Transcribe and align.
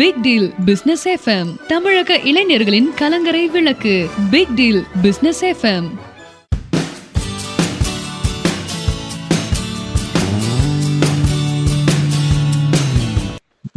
Big 0.00 0.20
deal 0.24 0.46
business 0.66 1.02
FM 1.12 1.48
தமிழக 1.70 2.16
இளைஞர்களின் 2.30 2.86
கலங்கரை 3.00 3.42
விளக்கு. 3.54 3.94
Big 4.32 4.52
deal 4.58 4.78
business 5.04 5.40
FM 5.48 5.88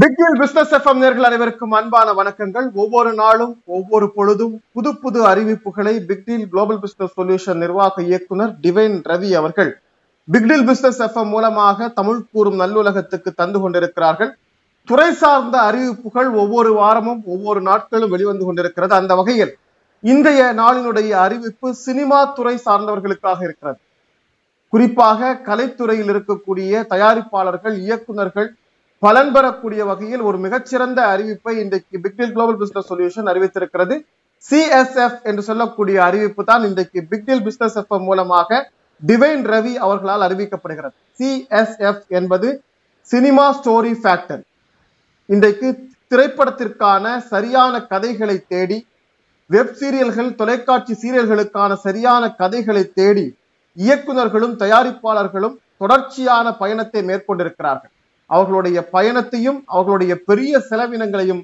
பிக்கில் 0.01 0.38
business 0.41 0.73
FM 0.78 1.01
நேர்கள் 1.04 1.28
அனைவருக்கும் 1.29 1.76
அன்பான 1.79 2.13
வணக்கங்கள். 2.20 2.69
ஒவ்வொரு 2.83 3.13
நாளும் 3.21 3.53
ஒவ்வொரு 3.78 4.10
பொழுதும் 4.17 4.55
புது 4.78 4.94
புது 5.03 5.21
அறிவிப்புகளை 5.31 5.96
பிக்டீல் 6.12 6.47
குளோபல் 6.53 6.81
பிசினஸ் 6.85 7.15
சொல்யூஷன் 7.19 7.62
நிர்வாக 7.65 8.03
இயக்குனர் 8.12 8.53
டிவைன் 8.67 8.97
ரவி 9.12 9.31
அவர்கள் 9.42 9.74
பிக்டில் 10.28 10.65
பிசினஸ் 10.71 11.01
எஃப்எம் 11.08 11.33
மூலமாக 11.35 11.92
தமிழ் 11.99 12.24
கூறும் 12.31 12.62
நல்லுலகத்துக்கு 12.63 13.29
தந்து 13.44 13.60
கொண்டிருக்கிறார்கள். 13.60 14.33
துறை 14.90 15.13
சார்ந்த 15.13 15.58
அறிவிப்புகள் 15.60 16.30
ஒவ்வொரு 16.41 16.73
வாரமும் 16.73 17.22
ஒவ்வொரு 17.26 17.62
நாட்களும் 17.62 18.09
வெளிவந்து 18.09 18.45
கொண்டிருக்கிறது. 18.45 18.94
அந்த 18.95 19.16
வகையில் 19.16 19.57
இன்றைய 19.99 20.53
நாளினுடைய 20.57 21.09
அறிவிப்பு 21.09 21.73
சினிமா 21.73 22.26
துறை 22.26 22.55
சார்ந்தவர்களுக்காக 22.66 23.40
இருக்கிறது. 23.43 23.80
குறிப்பாக 24.70 25.40
கலைத்துறையில் 25.45 26.12
இருக்கக்கூடிய 26.13 26.84
தயாரிப்பாளர்கள் 26.90 27.76
இயக்குநர்கள் 27.77 28.55
பலன் 28.99 29.31
பெறக்கூடிய 29.31 29.85
வகையில் 29.85 30.21
ஒரு 30.21 30.38
மிகச்சிறந்த 30.38 30.99
அறிவிப்பை 31.13 31.54
இன்றைக்கு 31.63 31.99
big deal 32.04 32.31
global 32.31 32.57
business 32.57 32.91
solution 32.93 33.31
அறிவித்திருக்கிறது. 33.31 33.95
சிஎஸ்எஃப் 34.49 35.20
என்று 35.23 35.41
சொல்லக்கூடிய 35.41 36.04
அறிவிப்பு 36.04 36.43
தான் 36.43 36.63
இன்றைக்கு 36.63 37.04
பிக்டில் 37.09 37.43
பிசினஸ் 37.43 37.76
எஃப் 37.76 37.99
மூலமாக 38.07 38.71
டிவைன் 39.07 39.43
ரவி 39.54 39.73
அவர்களால் 39.76 40.26
அறிவிக்கப்படுகிறது. 40.29 40.95
சிஎஸ்எஃப் 41.20 42.07
என்பது 42.07 42.63
சினிமா 43.02 43.45
ஸ்டோரி 43.59 43.93
ஃபேக்டர். 44.04 44.41
இன்றைக்கு 45.30 45.68
திரைப்படத்திற்கான 46.12 47.05
சரியான 47.30 47.73
கதைகளை 47.91 48.36
தேடி 48.48 48.77
வெப் 49.49 49.76
சீரியல்கள் 49.80 50.32
தொலைக்காட்சி 50.35 50.93
சீரியல்களுக்கான 51.02 51.71
சரியான 51.85 52.24
கதைகளை 52.41 52.84
தேடி 52.99 53.24
இயக்குனர்களும் 53.77 54.55
தயாரிப்பாளர்களும் 54.63 55.55
தொடர்ச்சியான 55.77 56.48
பயணத்தை 56.62 57.02
மேற்கொண்டிருக்கிறார்கள். 57.10 57.91
அவர்களுடைய 58.30 58.77
பயணத்தையும் 58.96 59.60
அவர்களுடைய 59.68 60.13
பெரிய 60.30 60.62
செலவினங்களையும் 60.70 61.41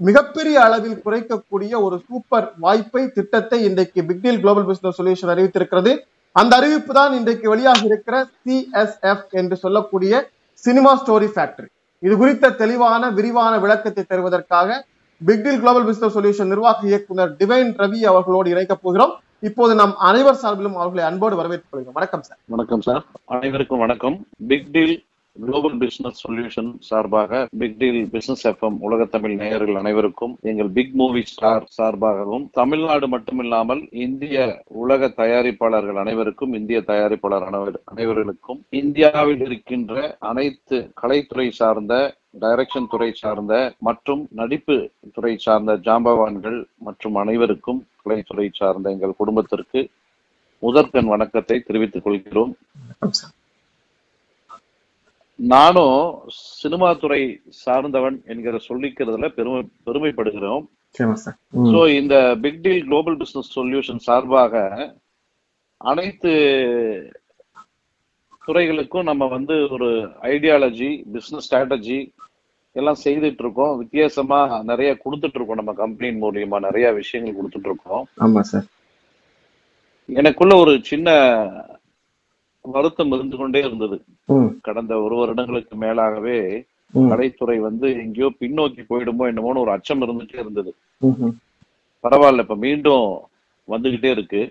மிகப்பெரிய 0.00 0.58
அளவில் 0.66 1.00
குறைக்கக்கூடிய 1.04 1.72
ஒரு 1.86 1.96
சூப்பர் 2.08 2.46
வாய்ப்பை 2.66 3.04
திட்டத்தை 3.16 3.58
இன்றைக்கு 3.68 4.02
பிக்டீல் 4.10 4.40
குளோபல் 4.42 4.68
பிசினஸ் 4.70 4.98
சொல்யூஷன் 5.00 5.32
அறிவித்திருக்கிறது. 5.34 5.94
அந்த 6.36 6.52
அறிவிப்பு 6.60 6.92
தான் 7.00 7.16
இன்றைக்கு 7.20 7.46
வெளியாக 7.54 7.82
இருக்கிற 7.90 8.16
சிஎஸ்எஃப் 8.44 9.26
என்று 9.40 9.58
சொல்லக்கூடிய 9.64 10.22
சினிமா 10.64 10.92
ஸ்டோரி 11.02 11.30
ஃபேக்டரி 11.34 11.68
இது 11.98 12.16
குறித்த 12.16 12.50
தெளிவான 12.50 13.10
விரிவான 13.10 13.58
விளக்கத்தை 13.58 14.04
தருவதற்காக 14.08 14.82
பிக்டில் 15.26 15.60
குளோபல் 15.60 15.84
பிசினஸ் 15.84 16.18
சொல்யூஷன் 16.18 16.46
நிர்வாக 16.46 16.86
இயக்குனர் 16.86 17.32
டிவைன் 17.32 17.70
ரவி 17.78 17.98
அவர்களோடு 18.04 18.50
இணைக்கப் 18.50 18.82
போகிறோம். 18.82 19.12
இப்போது 19.40 19.74
நாம் 19.74 19.96
அனைவர் 19.96 20.38
சார்பிலும் 20.42 20.72
அவர்களை 20.72 21.04
அன்போடு 21.04 21.36
வரவேற்றுக் 21.36 21.70
கொள்கிறோம். 21.70 21.92
வணக்கம் 21.92 22.22
சார். 22.22 22.38
வணக்கம் 22.44 22.80
சார். 22.80 23.04
அனைவருக்கும் 23.24 23.78
வணக்கம். 23.78 24.26
Big 24.48 24.70
deal 24.72 25.07
global 25.38 25.76
business 25.82 26.20
solution 26.24 26.70
சார்பாக 26.86 27.40
பிக் 27.60 27.76
டீல் 27.80 27.98
பிசினஸ் 28.14 28.44
எஃப்எம் 28.50 28.78
உலக 28.86 29.04
தமிழ் 29.04 29.34
நேயர்கள் 29.42 29.78
அனைவருக்கும் 29.80 30.34
எங்கள் 30.42 30.70
பிக் 30.76 30.94
மூவி 30.94 31.22
ஸ்டார் 31.22 31.66
சார்பாகவும் 31.76 32.46
தமிழ்நாடு 32.52 33.06
மட்டுமில்லாமல் 33.06 33.82
இந்திய 34.06 34.38
உலக 34.82 35.10
தயாரிப்பாளர்கள் 35.20 36.00
அனைவருக்கும் 36.04 36.52
இந்திய 36.52 36.80
தயாரிப்பாளர் 36.80 37.46
அனைவர்களுக்கும் 37.92 38.60
இந்தியாவில் 38.82 39.44
இருக்கின்ற 39.48 39.94
அனைத்து 40.30 40.78
கலைத்துறை 41.02 41.48
சார்ந்த 41.60 41.94
டைரக்ஷன் 42.40 42.90
துறை 42.94 43.10
சார்ந்த 43.22 43.54
மற்றும் 43.80 44.24
நடிப்பு 44.40 44.76
துறை 45.14 45.34
சார்ந்த 45.46 45.74
ஜாம்பவான்கள் 45.86 46.58
மற்றும் 46.78 47.14
அனைவருக்கும் 47.14 47.80
கலைத்துறை 48.02 48.48
சார்ந்த 48.60 48.88
எங்கள் 48.90 49.18
குடும்பத்திற்கு 49.22 49.82
முதற்கண் 50.62 51.10
வணக்கத்தை 51.14 51.56
தெரிவித்துக் 51.60 52.04
கொள்கிறோம். 52.04 52.52
நானும் 55.38 55.98
சினிமா 56.56 56.88
துறை 56.94 57.20
சார்ந்தவன் 57.58 58.16
என்கிற 58.24 58.56
சொல்லிக்கிறதுல 58.68 59.28
பெருமை 59.28 59.60
பெருமைப்படுகிறோம். 59.86 60.64
சோ 61.68 61.80
இந்த 61.96 62.14
big 62.40 62.60
deal 62.60 62.84
global 62.84 63.16
business 63.16 63.54
solution 63.56 64.04
சார்பாக 64.04 64.54
அனைத்து 65.80 66.32
துறைகளுக்கும் 68.42 69.02
நம்ம 69.02 69.26
வந்து 69.28 69.68
ஒரு 69.68 69.88
ஐடியாலஜி 70.28 70.90
பிசினஸ் 71.12 71.46
ஸ்ட்ராட்டஜி 71.46 71.98
எல்லாம் 72.76 73.02
செய்துட்டு 73.04 73.42
இருக்கோம் 73.44 73.78
வித்தியாசமா 73.78 74.38
நிறைய 74.62 74.90
கொடுத்துட்டு 75.04 75.38
இருக்கோம் 75.38 75.60
நம்ம 75.60 75.74
கம்பெனி 75.74 76.10
மூலியமா 76.20 76.58
நிறைய 76.60 76.92
விஷயங்கள் 76.92 77.38
கொடுத்துட்டு 77.38 77.70
இருக்கோம் 77.70 78.04
ஆமா 78.18 78.42
சார். 78.50 78.66
எனக்குள்ள 80.08 80.54
ஒரு 80.56 80.72
சின்ன 80.82 81.08
வருத்தம் 82.76 83.12
இருந்து 83.16 83.36
கொண்டே 83.40 83.60
இருந்தது. 83.66 83.96
கடந்த 84.66 84.92
ஒரு 85.04 85.14
வருடங்களுக்கு 85.20 85.74
மேலாகவே 85.84 86.38
கலைத்துறை 87.10 87.56
வந்து 87.66 87.86
எங்கேயோ 88.02 88.28
பின்னோக்கி 88.42 88.82
போயிடுமோ 88.90 89.24
என்னமோன்னு 89.30 89.64
ஒரு 89.64 89.72
அச்சம் 89.74 90.04
இருந்துட்டே 90.06 90.38
இருந்தது. 90.44 90.70
பரவாயில்ல 92.04 92.44
இப்ப 92.46 92.56
மீண்டும் 92.66 93.06
வந்துகிட்டே 93.68 94.10
இருக்கு. 94.16 94.42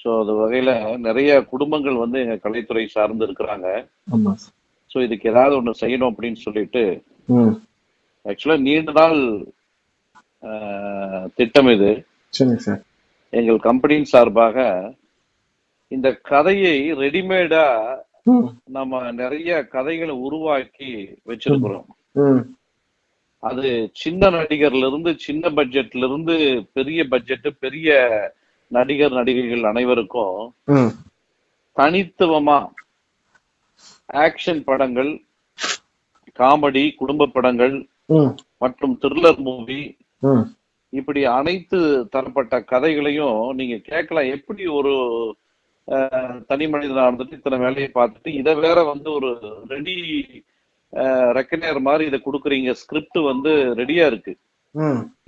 சோ 0.00 0.08
அது 0.22 0.32
வகையில 0.40 0.70
நிறைய 1.06 1.30
குடும்பங்கள் 1.52 2.02
வந்து 2.02 2.18
எங்க 2.24 2.36
கலைத்துறை 2.44 2.84
சார்ந்து 2.96 3.26
இருக்கிறாங்க. 3.28 3.68
சோ 4.90 4.96
இதுக்கு 5.06 5.30
ஏதாவது 5.32 5.54
ஒண்ணு 5.58 5.80
செய்யணும் 5.82 6.10
அப்படின்னு 6.12 6.40
சொல்லிட்டு 6.46 6.84
ஆக்சுவலா 8.26 8.58
நீண்ட 8.66 8.92
நாள் 9.00 9.18
திட்டம் 11.38 11.70
இது. 11.76 11.90
எங்கள் 13.32 13.58
கம்பெனியின் 13.68 14.12
சார்பாக 14.12 14.56
இந்த 15.92 16.08
கதையை 16.24 16.76
ரெடிமேடா 16.94 17.64
நம்ம 18.68 19.12
நிறைய 19.12 19.50
கதைகளை 19.66 20.14
உருவாக்கி 20.26 20.90
வச்சிருக்கிறோம். 21.26 21.86
அது 23.42 23.66
சின்ன 23.94 24.30
நடிகர்ல 24.30 24.86
இருந்து 24.86 25.10
சின்ன 25.18 25.50
பட்ஜெட்ல 25.50 26.06
இருந்து 26.08 26.34
பெரிய 26.72 27.00
பட்ஜெட் 27.08 27.48
பெரிய 27.58 27.90
நடிகர் 28.70 29.12
நடிகைகள் 29.12 29.64
அனைவருக்கும் 29.64 30.40
தனித்துவமா 31.76 32.58
ஆக்ஷன் 34.24 34.62
படங்கள் 34.64 35.12
காமெடி 36.38 36.94
குடும்ப 36.94 37.26
படங்கள் 37.26 37.76
மற்றும் 38.58 38.98
த்ரில்லர் 39.02 39.40
மூவி 39.40 39.80
இப்படி 40.92 41.20
அனைத்து 41.38 41.78
தரப்பட்ட 42.10 42.54
கதைகளையும் 42.64 43.38
நீங்க 43.54 43.76
கேட்கலாம். 43.88 44.30
எப்படி 44.36 44.66
ஒரு 44.78 44.92
தனி 46.50 46.64
மனிதனா 46.72 47.06
இருந்துட்டு 47.08 47.38
இத்தனை 47.38 47.58
வேலையை 47.64 47.88
பார்த்துட்டு 47.94 48.30
இதை 48.40 48.54
வேற 48.66 48.78
வந்து 48.92 49.08
ஒரு 49.18 49.30
ரெடி 49.74 49.96
ரெக்கனர் 51.38 51.78
மாதிரி 51.88 52.04
இதை 52.10 52.18
கொடுக்குறீங்க. 52.24 52.70
ஸ்கிரிப்ட் 52.80 53.18
வந்து 53.30 53.52
ரெடியா 53.80 54.04
இருக்கு. 54.10 54.32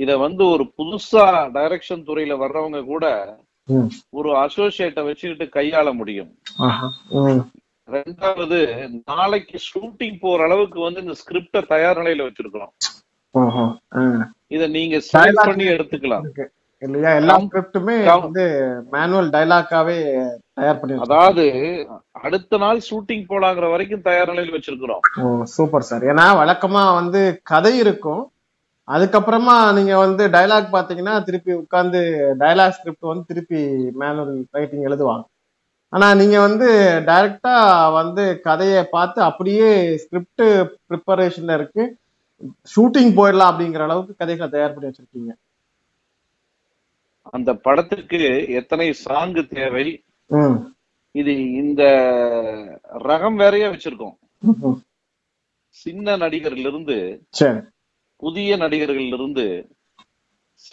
இத 0.02 0.10
வந்து 0.24 0.42
ஒரு 0.54 0.64
புதுசா 0.78 1.24
டைரக்ஷன் 1.56 2.06
துறையில 2.08 2.36
வர்றவங்க 2.42 2.80
கூட 2.92 3.06
ஒரு 4.18 4.30
அசோசியேட்டை 4.44 5.02
வச்சுக்கிட்டு 5.08 5.46
கையாள 5.56 5.88
முடியும். 6.00 6.30
ரெண்டாவது 7.88 8.58
நாளைக்கு 9.10 9.58
ஷூட்டிங் 9.68 10.18
போற 10.24 10.38
அளவுக்கு 10.48 10.78
வந்து 10.86 11.02
இந்த 11.04 11.14
ஸ்கிரிப்ட 11.22 11.60
தயார் 11.72 12.00
நிலையில 12.02 12.26
வச்சிருக்கிறோம் 12.28 12.72
இத 14.56 14.66
நீங்க 14.76 14.96
பண்ணி 15.48 15.66
எடுத்துக்கலாம். 15.74 16.26
இல்லையா? 16.82 17.12
எல்லா 17.20 17.34
ஸ்கிரிப்டுமே 17.44 17.96
வந்து 18.24 18.44
மேனுவல் 18.92 19.30
டைலாக்காவே 19.36 19.96
தயார் 20.58 20.80
பண்ணி 20.80 21.02
அதாவது 21.06 21.44
அடுத்த 22.26 22.58
நாள் 22.64 22.86
ஷூட்டிங் 22.88 23.24
போலாங்கிற 23.30 23.66
வரைக்கும் 23.74 24.04
தயார் 24.08 24.32
நிலையில் 24.32 24.56
வச்சிருக்கிறோம். 24.56 25.02
Oh 25.22 25.44
super 25.56 25.88
sir. 25.90 26.04
ஏன்னா 26.12 26.26
வழக்கமா 26.40 26.82
வந்து 27.00 27.22
கதை 27.52 27.72
இருக்கும். 27.84 28.22
அதுக்கப்புறமா 28.88 29.54
நீங்க 29.78 29.94
வந்து 30.04 30.24
டைலாக் 30.34 30.74
பாத்தீங்கன்னா 30.74 31.14
திருப்பி 31.24 31.52
உட்கார்ந்து 31.62 32.00
டைலாக் 32.42 32.76
ஸ்கிரிப்ட் 32.76 33.10
வந்து 33.10 33.24
திருப்பி 33.30 33.60
மேனுவல் 34.02 34.38
ரைட்டிங் 34.56 34.86
எழுதுவாங்க. 34.88 35.24
ஆனா 35.92 36.06
நீங்க 36.20 36.36
வந்து 36.46 36.68
டைரக்டா 37.08 37.56
வந்து 37.98 38.24
கதையை 38.46 38.80
பார்த்து 38.96 39.20
அப்படியே 39.22 39.68
ஸ்கிரிப்ட் 40.02 40.44
ப்ரிப்பரேஷன்ல 40.88 41.54
இருக்கு. 41.60 41.84
ஷூட்டிங் 42.72 43.12
போயிடலாம் 43.18 43.52
அப்படிங்கிற 43.52 43.84
அளவுக்கு 43.86 44.14
கதைகளை 44.16 44.48
தயார் 44.50 44.74
பண்ணி 44.74 44.90
வச்சிருக்கீங்க. 44.90 45.32
அந்த 47.36 47.50
படத்துக்கு 47.66 48.20
எத்தனை 48.60 48.88
சாங்கு 49.06 49.42
தேவை? 49.56 49.86
இது 51.14 51.32
இந்த 51.62 51.82
ரகம் 53.08 53.36
வேறையா 53.36 53.68
வச்சிருக்கோம். 53.68 54.16
சின்ன 55.76 56.16
நடிகர்ல 56.16 56.66
இருந்து 56.66 56.96
புதிய 58.22 58.56
நடிகர்கள் 58.56 59.08
இருந்து 59.08 59.46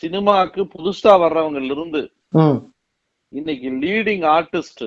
சினிமாக்கு 0.04 0.62
புதுசா 0.76 1.14
வர்றவங்கல 1.24 1.72
இருந்து 1.72 2.02
இன்னைக்கு 3.34 3.70
லீடிங் 3.84 4.26
ஆர்டிஸ்ட் 4.32 4.86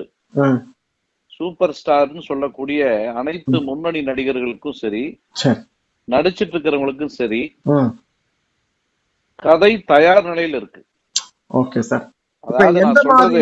சூப்பர் 1.31 1.75
ஸ்டார்னு 1.79 2.21
சொல்லக்கூடிய 2.21 2.81
அனைத்து 3.15 3.57
முன்னணி 3.67 4.01
நடிகர்களுக்கும் 4.01 4.79
சரி 4.83 5.03
நடிச்சிட்டு 6.07 6.53
இருக்கிறவங்களுக்கும் 6.53 7.17
சரி 7.19 7.41
கதை 9.39 9.71
தயார் 9.91 10.25
நிலையில 10.25 10.55
இருக்கு. 10.55 10.81
Okay 11.53 11.79
sir. 11.79 12.05
எந்த 12.83 12.99
மாதிரி 13.05 13.41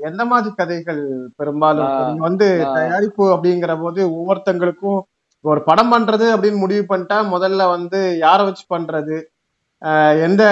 எந்த 0.00 0.22
மாதிரி 0.24 0.50
கதைகள் 0.54 1.02
பெரும்பாலும் 1.36 2.18
வந்து 2.18 2.46
தயாரிப்பு 2.74 3.24
அப்படிங்கிற 3.34 3.74
போது 3.82 4.00
ஒவ்வொருத்தங்களுக்கும் 4.10 5.00
ஒரு 5.44 5.60
படம் 5.62 5.92
பண்றது 5.92 6.26
அப்படின்னு 6.34 6.58
முடிவு 6.58 6.82
பண்ணிட்டா 6.88 7.18
முதல்ல 7.34 7.62
வந்து 7.68 8.00
யாரை 8.18 8.42
வச்சு 8.44 8.64
பண்றது? 8.74 9.16
எந்த 10.26 10.42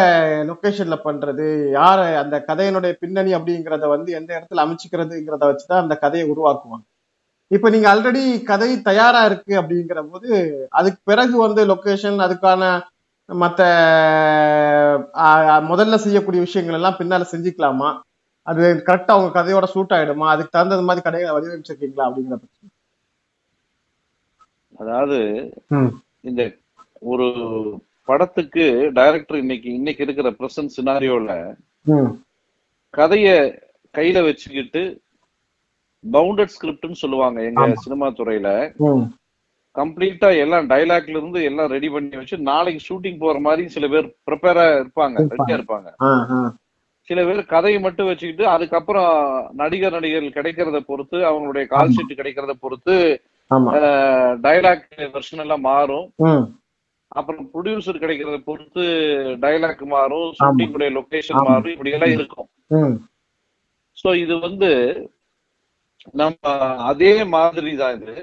லொகேஷன்ல 0.49 0.97
பண்றது? 1.05 1.47
யார 1.73 1.99
அந்த 2.17 2.37
கதையினுடைய 2.49 2.93
பின்னணி 2.93 3.33
அப்படிங்கிறத 3.35 3.89
வந்து 3.89 4.11
எந்த 4.13 4.31
இடத்துல 4.39 4.65
அமைச்சுக்கிறதுங்கிறத 4.65 5.45
வச்சுதான் 5.51 5.83
அந்த 5.83 5.97
கதையை 5.97 6.25
உருவாக்குவாங்க. 6.33 6.85
இப்ப 7.51 7.71
நீங்க 7.71 7.87
ஆல்ரெடி 7.95 8.25
கதை 8.43 8.71
தயாரா 8.83 9.21
இருக்கு 9.25 9.53
அப்படிங்கிற 9.61 10.01
போது 10.11 10.31
அதுக்கு 10.71 11.01
பிறகு 11.05 11.37
வந்து 11.39 11.63
லொகேஷன் 11.67 12.19
அதுக்கான 12.27 12.63
மத்த 13.31 13.61
ஆஹ் 15.25 15.65
முதல்ல 15.69 15.95
செய்யக்கூடிய 15.97 16.41
விஷயங்கள் 16.43 16.79
எல்லாம் 16.79 16.99
பின்னால 16.99 17.27
செஞ்சுக்கலாமா? 17.31 17.91
அது 18.47 18.61
கரெக்டா 18.87 19.13
உங்க 19.19 19.31
கதையோட 19.35 19.67
சூட் 19.73 19.95
ஆயிடுமா? 19.97 20.27
அதுக்கு 20.31 20.55
தகுந்த 20.55 20.87
மாதிரி 20.89 21.05
கதைகளை 21.07 21.35
வடிவமைச்சிருக்கீங்களா 21.35 22.07
அப்படிங்கிற 22.07 22.39
அதாவது 24.81 25.19
இந்த 26.25 26.43
ஒரு 27.05 27.27
படத்துக்கு 28.09 28.65
டைரக்டர் 28.97 29.39
இன்னைக்கு 29.39 29.69
இன்னைக்கு 29.73 30.03
இருக்கிற 30.03 30.29
பிரசன்ட் 30.39 30.75
சினாரியோல 30.77 31.33
கதைய 32.95 33.29
கையில 33.95 34.19
வச்சுக்கிட்டு 34.25 34.83
பவுண்டட் 36.05 36.55
ஸ்கிரிப்ட்னு 36.55 37.03
சொல்லுவாங்க 37.03 37.39
எங்க 37.45 37.63
சினிமா 37.85 38.07
துறையில. 38.19 38.49
கம்ப்ளீட்டா 39.77 40.29
எல்லாம் 40.45 40.65
டைலாக்ல 40.71 41.19
இருந்து 41.19 41.41
எல்லாம் 41.49 41.73
ரெடி 41.75 41.89
பண்ணி 41.95 42.19
வச்சு 42.21 42.37
நாளைக்கு 42.51 42.81
ஷூட்டிங் 42.87 43.21
போற 43.25 43.37
மாதிரி 43.47 43.65
சில 43.75 43.87
பேர் 43.93 44.07
ப்ரிப்பேரா 44.29 44.65
இருப்பாங்க 44.81 45.17
ரெடியா 45.35 45.57
இருப்பாங்க. 45.59 45.89
சில 47.09 47.21
பேர் 47.29 47.41
கதையை 47.53 47.79
மட்டும் 47.85 48.09
வச்சுக்கிட்டு 48.09 48.45
அதுக்கப்புறம் 48.55 49.13
நடிகர் 49.61 49.97
நடிகர்கள் 49.97 50.37
கிடைக்கிறத 50.39 50.81
பொறுத்து 50.91 51.19
அவங்களுடைய 51.31 51.65
கால் 51.73 51.95
ஷீட் 51.97 52.19
கிடைக்கிறத 52.21 52.55
பொறுத்து 52.65 52.97
டைலாக் 54.47 54.85
வெர்ஷன் 55.15 55.43
எல்லாம் 55.45 55.65
மாறும். 55.71 56.07
அப்புறம் 57.19 57.47
ப்ரொடியூசர் 57.53 58.03
கிடைக்கிறத 58.03 58.37
பொறுத்து 58.49 58.83
டைலாக் 59.45 59.83
மாறும் 59.95 60.27
ஆமா. 60.27 60.37
ஷூட்டிங் 60.41 60.75
உடைய 60.77 60.91
லொகேஷன் 60.99 61.43
மாறும் 61.49 61.73
இப்படி 61.75 61.95
எல்லாம் 61.97 62.15
இருக்கும். 62.19 62.49
சோ 64.03 64.09
இது 64.25 64.35
வந்து 64.47 64.71
நம்ம 66.21 66.53
அதே 66.91 67.15
மாதிரி 67.35 67.73
தான் 67.83 67.97
இது. 67.99 68.15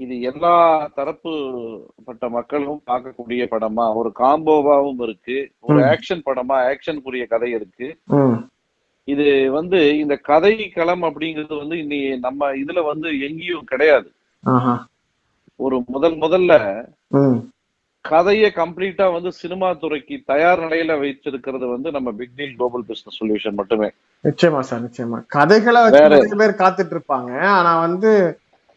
இது 0.00 0.14
எல்லா 0.30 0.52
தரப்பு 0.94 1.30
பட்ட 2.04 2.24
மக்களும் 2.34 2.82
பார்க்கக்கூடிய 2.90 3.42
படமா 3.52 3.84
ஒரு 4.00 4.10
காம்போவாவும் 4.18 5.00
இருக்கு 5.06 5.36
ஒரு 5.60 5.78
ஆக்ஷன் 5.92 6.22
படமா 6.28 6.56
ஆக்ஷனுக்குரிய 6.70 7.24
கதை 7.32 7.48
இருக்கு. 7.50 7.88
இது 9.08 9.26
வந்து 9.56 9.78
இந்த 9.98 10.14
கதை 10.30 10.54
களம் 10.76 11.04
அப்படிங்கிறது 11.08 11.54
வந்து 11.62 11.76
இன்னி 11.84 12.00
நம்ம 12.26 12.50
இதுல 12.62 12.84
வந்து 12.90 13.08
எங்கேயும் 13.28 13.68
கிடையாது. 13.72 14.08
ஒரு 15.56 15.76
முதல் 15.94 16.16
முதல்ல 16.24 16.54
கதையை 18.04 18.48
கம்ப்ளீட்டா 18.56 19.06
வந்து 19.14 19.30
சினிமா 19.42 19.68
துறைக்கு 19.82 20.16
தயார் 20.24 20.60
நிலையில 20.60 20.92
வைத்திருக்கிறது 21.00 21.66
வந்து 21.74 21.88
நம்ம 21.96 22.12
big 22.18 22.36
deal 22.36 22.54
global 22.58 22.88
business 22.90 23.18
solution 23.20 23.58
மட்டுமே. 23.60 23.88
நிச்சயமா 24.24 24.60
சார் 24.68 24.84
நிச்சயமா. 24.84 25.18
கதைகளை 25.38 25.82
பேர் 26.42 26.60
காத்துட்டு 26.62 26.94
இருப்பாங்க. 26.96 27.32
ஆனா 27.56 27.72
வந்து 27.86 28.12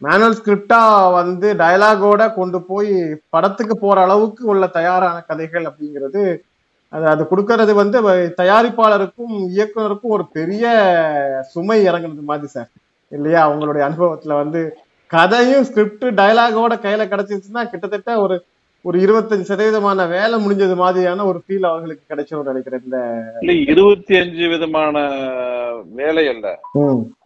மேனுவல் 0.01 0.37
ஸ்கிரிப்டா 0.37 0.79
வந்து 1.17 1.47
டயலாகோட 1.59 2.21
கொண்டு 2.33 2.59
போய் 2.69 2.93
படத்துக்கு 3.29 3.75
போற 3.77 3.97
அளவுக்கு 4.05 4.43
உள்ள 4.51 4.65
தயாரான 4.77 5.17
கதைகள் 5.27 5.67
அப்படிங்கிறது 5.69 6.23
அது 6.93 7.05
அது 7.07 7.23
கொடுக்கறது 7.27 7.73
வந்து 7.75 7.97
தயாரிப்பாளருக்கும் 8.39 9.35
இயக்குனருக்கும் 9.51 10.15
ஒரு 10.15 10.25
பெரிய 10.33 10.63
சுமை 11.51 11.77
இறங்குனது 11.85 12.23
மாதிரி 12.29 12.49
சார் 12.55 12.69
இல்லையா? 13.11 13.39
அவங்களுடைய 13.45 13.83
அனுபவத்துல 13.87 14.35
வந்து 14.39 14.59
கதையும் 15.11 15.65
ஸ்கிரிப்ட் 15.69 16.05
டயலாகோட 16.19 16.73
கையில 16.83 17.05
கிடைச்சிருச்சுன்னா 17.11 17.63
கிட்டத்தட்ட 17.71 18.11
ஒரு 18.23 18.35
ஒரு 18.85 18.97
இருபத்தஞ்சு 19.03 19.49
சதவீதமான 19.49 20.05
வேலை 20.09 20.35
முடிஞ்சது 20.43 20.75
மாதிரியான 20.77 21.25
ஒரு 21.25 21.39
ஃபீல் 21.43 21.69
அவர்களுக்கு 21.69 22.03
கிடைச்சிடும் 22.11 22.49
நினைக்கிறேன் 22.51 22.83
இந்த 22.85 22.99
இருபத்தி 23.73 24.13
அஞ்சு 24.21 24.45
விதமான 24.53 24.95
வேலை 25.95 26.23
அல்ல. 26.33 26.47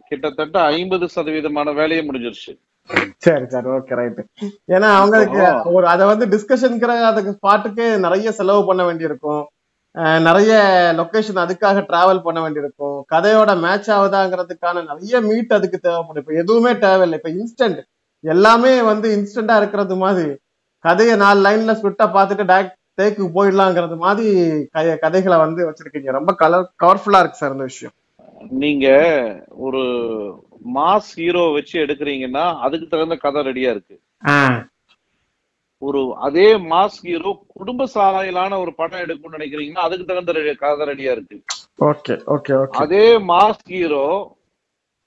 கிட்டத்தட்ட 0.08 0.60
ஐம்பது 0.60 1.08
சதவீதமான 1.16 1.74
வேலையே 1.74 2.10
முடிஞ்சிருச்சு. 2.10 2.60
சரி 3.16 3.44
சரி 3.48 3.68
ஓகே 3.68 3.94
ரைட் 3.94 4.24
ஏன்னா 4.68 4.80
அவங்களுக்கு 4.80 5.72
ஒரு 5.72 5.86
அதை 5.86 6.06
வந்து 6.06 6.26
டிஸ்கஷனுங்கிற 6.26 7.02
அதுக்கு 7.02 7.38
ஸ்பாட்டுக்கு 7.42 7.98
நிறைய 7.98 8.32
செலவு 8.32 8.66
பண்ண 8.66 8.84
வேண்டியிருக்கும். 8.84 9.48
நிறைய 9.92 10.54
லொகேஷன் 10.96 11.34
அதுக்காக 11.34 11.84
டிராவல் 11.84 12.22
பண்ண 12.22 12.40
வேண்டியிருக்கும். 12.40 13.04
கதையோட 13.14 13.60
மேட்ச் 13.60 13.90
ஆகுதாங்கிறதுக்கான 13.90 14.86
நிறைய 14.86 15.20
மீட் 15.20 15.52
அதுக்கு 15.52 15.78
தேவைப்படும். 15.78 16.22
இப்ப 16.22 16.32
எதுவுமே 16.32 16.78
தேவையில்லை. 16.78 17.20
இப்ப 17.24 17.28
இன்ஸ்டன்ட் 17.28 17.82
எல்லாமே 18.20 18.82
வந்து 18.82 19.16
இன்ஸ்டன்டா 19.16 19.56
இருக்கிறது 19.56 19.96
மாதிரி. 19.96 20.36
கதையை 20.78 21.16
நாலு 21.16 21.48
லைன்ல 21.48 21.74
ஸ்விட்டா 21.74 22.06
பார்த்துட்டு 22.06 22.44
டேரக்ட் 22.44 22.74
டேக்கு 23.02 23.30
போயிடலாங்கிறது 23.34 23.96
மாதிரி 23.96 24.50
கதை- 24.74 24.98
கதைகளை 24.98 25.38
வந்து 25.38 25.70
வச்சிருக்கீங்க. 25.70 26.10
ரொம்ப 26.10 26.34
கலர் 26.34 26.72
கவர்ஃபுல்லா 26.82 27.18
இருக்கு 27.18 27.36
சார் 27.36 27.50
இந்த 27.50 27.62
விஷயம். 27.62 27.94
நீங்க 28.40 28.86
ஒரு 29.56 29.82
மாஸ் 30.74 31.10
ஹீரோ 31.16 31.52
வச்சு 31.52 31.78
எடுக்கிறீங்கன்னா 31.78 32.58
அதுக்கு 32.58 32.86
தகுந்த 32.88 33.16
கதை 33.16 33.42
ரெடியா 33.42 33.70
இருக்கு. 33.70 33.96
ஒரு 35.82 36.14
அதே 36.16 36.56
மாஸ் 36.56 37.00
ஹீரோ 37.06 37.42
குடும்ப 37.46 37.86
சாலையிலான 37.94 38.58
ஒரு 38.58 38.74
படம் 38.74 39.00
எடுக்கணும்னு 39.00 39.38
நினைக்கிறீங்கன்னா 39.38 39.86
அதுக்கு 39.86 40.04
தகுந்த 40.04 40.32
கதை 40.54 40.86
ரெடியா 40.86 41.12
இருக்கு. 41.12 41.36
Okay 41.78 42.14
okay 42.26 42.54
okay. 42.62 42.78
அதே 42.78 43.18
மாஸ் 43.18 43.64
ஹீரோ 43.68 44.34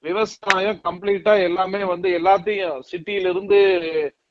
விவசாயம் 0.04 0.82
கம்ப்ளீட்டா 0.84 1.44
எல்லாமே 1.44 1.84
வந்து 1.84 2.10
எல்லாத்தையும் 2.10 2.84
சிட்டில 2.92 3.30
இருந்து 3.34 3.58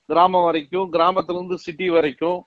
கிராமம் 0.08 0.44
வரைக்கும் 0.44 0.92
கிராமத்துல 0.92 1.36
இருந்து 1.36 1.58
சிட்டி 1.58 1.90
வரைக்கும் 1.90 2.38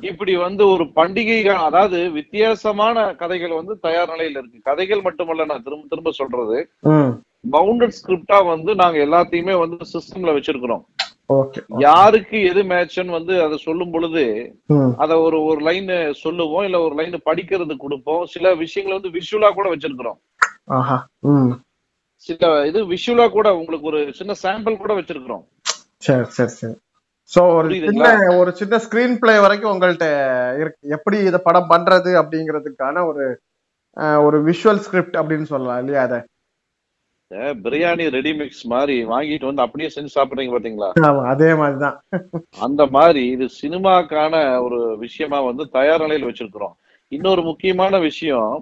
இப்படி 0.00 0.36
வந்து 0.36 0.68
ஒரு 0.68 0.84
பண்டிகை 0.84 1.42
கா- 1.42 1.54
அதாவது 1.54 2.10
வித்தியாசமான 2.10 3.14
கதைகள் 3.14 3.50
வந்து 3.50 3.78
தயார் 3.78 4.08
நிலையில 4.08 4.30
இருக்கு. 4.30 4.60
கதைகள் 4.62 5.00
மட்டுமல்ல 5.00 5.44
நான் 5.44 5.62
திரும்ப 5.62 5.86
திரும்ப 5.88 6.10
சொல்றது. 6.10 6.70
பவுண்டட் 7.52 7.92
ஸ்கிரிப்டா 8.02 8.46
வந்து 8.46 8.74
நாங்க 8.74 8.98
எல்லாத்தையுமே 8.98 9.58
வந்து 9.58 9.76
சிஸ்டம்ல 9.92 10.36
வச்சிருக்கிறோம். 10.36 10.84
யாருக்கு 11.78 12.42
எது 12.42 12.62
மேட்ச்னு 12.62 13.10
வந்து 13.10 13.42
அதை 13.42 13.56
சொல்லும் 13.56 13.90
பொழுது 13.90 14.54
அத 14.96 15.18
ஒரு 15.18 15.42
ஒரு 15.42 15.60
லைன் 15.60 16.12
சொல்லுவோம் 16.12 16.64
இல்ல 16.64 16.80
ஒரு 16.80 16.94
லைன் 16.94 17.22
படிக்கிறது 17.24 17.76
கொடுப்போம். 17.76 18.26
சில 18.26 18.54
விஷயங்களை 18.54 19.00
வந்து 19.02 19.18
விஷுவலா 19.18 19.52
கூட 19.52 19.76
வச்சிருக்கிறோம். 19.76 20.18
சில 22.14 22.66
இது 22.66 22.86
விஷுவலா 22.92 23.30
கூட 23.30 23.54
உங்களுக்கு 23.54 23.86
ஒரு 23.86 24.12
சின்ன 24.12 24.32
சாம்பிள் 24.42 24.76
கூட 24.76 24.94
வச்சிருக்கிறோம். 24.94 25.44
சரி 25.96 26.24
சரி 26.24 26.48
சரி. 26.48 26.74
சோ 27.32 27.40
ஒரு 27.54 27.68
சின்ன 27.86 28.06
ஒரு 28.36 28.50
சின்ன 28.52 28.76
ஸ்கிரீன் 28.76 29.18
பிளே 29.18 29.34
வரைக்கும் 29.38 29.72
உங்கள்ட்ட 29.72 30.06
இருக்கு. 30.60 30.82
எப்படி 30.88 31.18
இத 31.18 31.38
படம் 31.38 31.70
பண்றது 31.70 32.10
அப்படிங்கிறதுக்கான 32.20 33.04
ஒரு 33.06 33.24
ஒரு 34.26 34.38
விஷுவல் 34.44 34.82
ஸ்கிரிப்ட் 34.86 35.16
அப்படின்னு 35.16 35.42
சொல்லலாம் 35.42 35.78
இல்லையா 35.78 36.02
அத? 36.02 36.16
பிரியாணி 37.64 38.04
ரெடி 38.08 38.32
மிக்ஸ் 38.34 38.62
மாதிரி 38.66 38.94
வாங்கிட்டு 39.04 39.44
வந்து 39.44 39.64
அப்படியே 39.64 39.88
செஞ்சு 39.94 40.14
சாப்பிடுறீங்க 40.14 40.52
பாத்தீங்களா? 40.54 40.90
அதே 41.32 41.54
மாதிரிதான். 41.54 41.96
அந்த 42.58 42.82
மாதிரி 42.86 43.22
இது 43.26 43.48
சினிமாக்கான 43.62 44.34
ஒரு 44.60 44.78
விஷயமா 44.98 45.40
வந்து 45.40 45.66
தயார் 45.68 46.04
நிலையில 46.04 46.28
வச்சிருக்கிறோம். 46.30 46.74
இன்னொரு 47.12 47.42
முக்கியமான 47.42 47.98
விஷயம் 47.98 48.54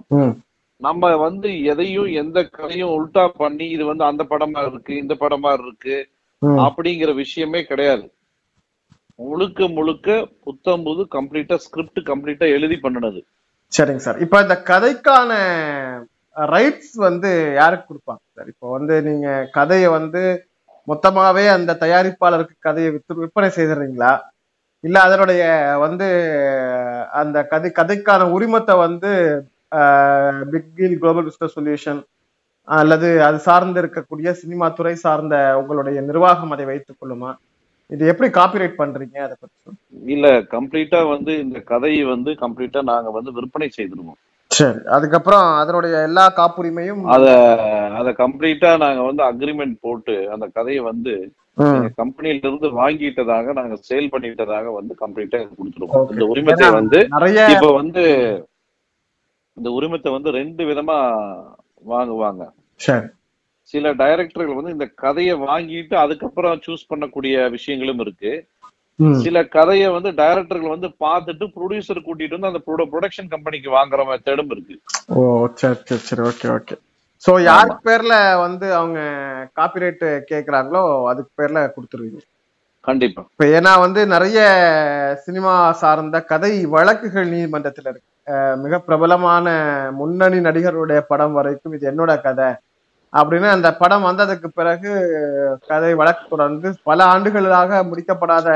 நம்ம 0.81 1.15
வந்து 1.17 1.49
எதையும் 1.63 2.09
எந்த 2.13 2.39
கதையும் 2.57 2.93
உல்டா 2.97 3.23
பண்ணி 3.37 3.67
இது 3.69 3.85
வந்து 3.85 4.03
அந்த 4.03 4.23
படமா 4.23 4.61
இருக்கு 4.67 4.93
இந்த 4.97 5.13
படமா 5.19 5.53
இருக்கு 5.61 5.95
அப்படிங்கிற 6.65 7.11
விஷயமே 7.15 7.63
கிடையாது. 7.63 8.05
முழுக்க 9.19 9.67
முழுக்க 9.77 10.07
புத்தம் 10.45 10.83
புது 10.87 11.03
கம்ப்ளீட்டா 11.15 11.55
ஸ்கிரிப்ட் 11.65 12.01
கம்ப்ளீட்டா 12.09 12.47
எழுதி 12.57 12.77
பண்ணனது. 12.83 13.19
சரிங்க 13.71 14.03
சார். 14.05 14.19
இப்ப 14.25 14.41
இந்த 14.45 14.55
கதைக்கான 14.71 15.31
ரைட்ஸ் 16.35 16.95
வந்து 17.07 17.29
யாருக்கு 17.59 17.87
கொடுப்பாங்க 17.89 18.21
சார்? 18.37 18.49
இப்போ 18.53 18.67
வந்து 18.77 18.95
நீங்க 19.07 19.27
கதையை 19.57 19.89
வந்து 19.97 20.21
மொத்தமாவே 20.87 21.45
அந்த 21.55 21.71
தயாரிப்பாளருக்கு 21.83 22.55
கதையை 22.67 22.89
வித்து 22.91 23.21
விற்பனை 23.21 23.49
செய்துறீங்களா? 23.57 24.11
இல்ல 24.83 24.97
அதனுடைய 25.07 25.43
வந்து 25.85 26.07
அந்த 27.21 27.37
கதை 27.53 27.69
கதைக்கான 27.79 28.27
உரிமத்தை 28.35 28.75
வந்து 28.85 29.11
big 30.53 30.71
deal 30.77 30.99
global 31.01 31.27
business 31.29 31.57
solution 31.57 31.99
அல்லது 32.67 33.09
அது 33.27 33.37
சார்ந்து 33.47 33.81
இருக்கக்கூடிய 33.81 34.29
சினிமா 34.41 34.67
துறை 34.77 34.95
சார்ந்த 35.05 35.35
உங்களுடைய 35.61 35.99
நிர்வாகம் 36.09 36.53
அதை 36.55 36.65
வைத்துக் 36.69 36.99
கொள்ளுமா? 37.01 37.31
இது 37.91 38.03
எப்படி 38.11 38.27
காப்பிரைட் 38.37 38.79
பண்றீங்க? 38.79 39.17
அதை 39.25 39.35
பத்தி. 39.41 39.71
இல்ல 40.15 40.27
கம்ப்ளீட்டா 40.55 40.99
வந்து 41.15 41.33
இந்த 41.43 41.57
கதையை 41.71 42.03
வந்து 42.13 42.31
கம்ப்ளீட்டா 42.43 42.81
நாங்க 42.91 43.11
வந்து 43.17 43.31
விற்பனை 43.37 43.69
செய்திருவோம். 43.77 44.17
சரி 44.51 44.79
அதுக்கப்புறம் 44.95 45.45
அதனுடைய 45.61 45.95
எல்லா 46.09 46.25
காப்புரிமையும் 46.39 47.01
அத 47.15 47.25
அத 47.99 48.11
கம்ப்ளீட்டா 48.21 48.69
நாங்க 48.83 49.01
வந்து 49.07 49.23
அக்ரிமெண்ட் 49.29 49.75
போட்டு 49.85 50.15
அந்த 50.33 50.45
கதையை 50.57 50.81
வந்து 50.91 51.13
கம்பெனில 51.99 52.41
இருந்து 52.43 52.67
வாங்கிட்டதாக 52.81 53.53
நாங்க 53.59 53.75
சேல் 53.89 54.11
பண்ணிட்டதாக 54.13 54.73
வந்து 54.79 54.93
கம்ப்ளீட்டா 55.03 55.39
கொடுத்துருவோம். 55.59 56.11
இந்த 56.15 56.25
உரிமத்தை 56.33 56.69
வந்து 56.79 56.99
நிறைய 57.15 57.45
இப்ப 57.53 57.71
வந்து 57.79 58.03
இந்த 59.57 59.69
உரிமத்தை 59.77 60.11
வந்து 60.17 60.31
ரெண்டு 60.39 60.63
விதமா 60.69 60.97
வாங்குவாங்க. 61.85 62.43
சரி. 62.79 63.07
சில 63.73 63.93
டைரக்டர்கள் 64.01 64.59
வந்து 64.59 64.75
இந்த 64.75 64.87
கதையை 65.03 65.35
வாங்கிட்டு 65.47 65.95
அதுக்கப்புறம் 66.03 66.61
சூஸ் 66.65 66.89
பண்ணக்கூடிய 66.91 67.49
விஷயங்களும் 67.55 68.01
இருக்கு. 68.05 68.31
சில 69.23 69.37
கதையை 69.55 69.87
வந்து 69.95 70.11
டைரக்டர்கள் 70.19 70.75
வந்து 70.75 70.89
பார்த்துட்டு 71.03 71.45
ப்ரொடியூசர் 71.55 72.05
கூட்டிட்டு 72.05 72.37
வந்து 72.37 72.51
அந்த 72.51 72.61
ப்ரொடக்ஷன் 72.93 73.31
கம்பெனிக்கு 73.33 73.69
வாங்குற 73.75 74.03
மெத்தடும் 74.09 74.51
இருக்கு. 74.55 74.75
ஓ 75.17 75.21
சரி 75.61 75.79
சரி 75.89 76.03
சரி 76.09 76.23
ஓகே 76.29 76.47
ஓகே 76.57 76.77
சோ 77.23 77.31
யார் 77.49 77.69
பேர்ல 77.85 78.15
வந்து 78.45 78.67
அவங்க 78.79 78.99
காப்பிரைட் 79.59 80.03
கேக்குறாங்களோ 80.31 80.81
அதுக்கு 81.11 81.31
பேர்ல 81.39 81.61
கொடுத்துருவீங்க. 81.75 82.19
கண்டிப்பா. 82.87 83.21
இப்ப 83.31 83.45
ஏன்னா 83.57 83.71
வந்து 83.85 84.01
நிறைய 84.13 84.39
சினிமா 85.25 85.53
சார்ந்த 85.81 86.17
கதை 86.31 86.51
வழக்குகள் 86.75 87.31
நீதிமன்றத்துல 87.33 87.91
இருக்கு. 87.91 88.09
மிக 88.63 88.79
பிரபலமான 88.87 89.47
முன்னணி 89.99 90.39
நடிகருடைய 90.47 91.01
படம் 91.11 91.35
வரைக்கும் 91.39 91.75
இது 91.77 91.85
என்னோட 91.91 92.13
கதை. 92.27 92.49
அப்படின்னு 93.19 93.47
அந்த 93.55 93.69
படம் 93.81 94.07
வந்ததுக்கு 94.07 94.47
பிறகு 94.59 94.91
கதை 95.69 95.91
வழக்கு 95.99 96.25
தொடர்ந்து 96.33 96.67
பல 96.89 96.99
ஆண்டுகளாக 97.13 97.79
முடிக்கப்படாத 97.89 98.47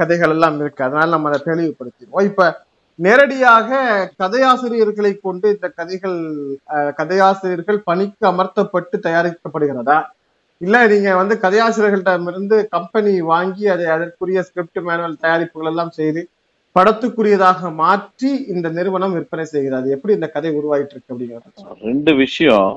கதைகள் 0.00 0.34
எல்லாம் 0.36 0.56
இருக்கு. 0.60 0.84
அதனால 0.86 1.12
நம்ம 1.14 1.30
அதை 1.30 1.40
தெளிவுபடுத்திடுவோம். 1.48 2.28
இப்ப 2.30 2.44
நேரடியாக 3.04 3.78
கதையாசிரியர்களை 4.22 5.12
கொண்டு 5.26 5.46
இந்த 5.54 5.68
கதைகள் 5.78 6.18
கதையாசிரியர்கள் 7.00 7.80
பணிக்கு 7.88 8.24
அமர்த்தப்பட்டு 8.32 8.96
தயாரிக்கப்படுகிறதா? 9.06 9.98
இல்ல 10.60 10.76
நீங்க 10.92 11.10
வந்து 11.20 11.34
கதையாசிரியர்களிடமிருந்து 11.44 12.56
கம்பெனி 12.76 13.12
வாங்கி 13.32 13.64
அதை 13.74 13.86
அதற்குரிய 13.94 14.42
ஸ்கிரிப்ட் 14.48 14.80
மேனுவல் 14.88 15.22
தயாரிப்புகள் 15.24 15.70
எல்லாம் 15.72 15.92
செய்து 15.98 16.22
படத்துக்குரியதாக 16.76 17.70
மாற்றி 17.82 18.30
இந்த 18.52 18.68
நிறுவனம் 18.78 19.14
விற்பனை 19.16 19.44
செய்கிறது. 19.52 19.88
எப்படி 19.96 20.14
இந்த 20.18 20.28
கதை 20.36 20.50
உருவாயிட்டு 20.58 20.94
இருக்கு 20.94 21.12
அப்படிங்கிறது 21.14 21.84
ரெண்டு 21.90 22.14
விஷயம். 22.24 22.72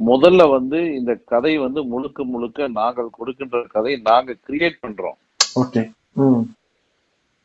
முதல்ல 0.00 0.42
வந்து 0.56 0.78
இந்த 0.98 1.12
கதை 1.32 1.52
வந்து 1.64 1.80
முழுக்க 1.92 2.24
முழுக்க 2.32 2.68
நாங்கள் 2.80 3.16
கொடுக்கின்ற 3.18 3.58
கதை 3.74 3.92
நாங்க 4.10 4.36
கிரியேட் 4.46 4.82
பண்றோம். 4.84 5.18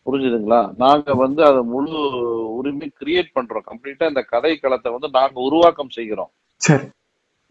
புரிஞ்சுதுங்களா? 0.05 0.59
நாங்க 0.83 1.13
வந்து 1.23 1.41
அதை 1.49 1.61
முழு 1.73 1.93
உரிமை 2.57 2.87
கிரியேட் 2.99 3.35
பண்றோம். 3.37 3.65
கம்ப்ளீட்டா 3.71 4.05
இந்த 4.11 4.21
கதை 4.33 4.53
களத்தை 4.57 4.91
வந்து 4.95 5.09
நாங்க 5.17 5.37
உருவாக்கம் 5.47 5.95
செய்கிறோம். 5.97 6.31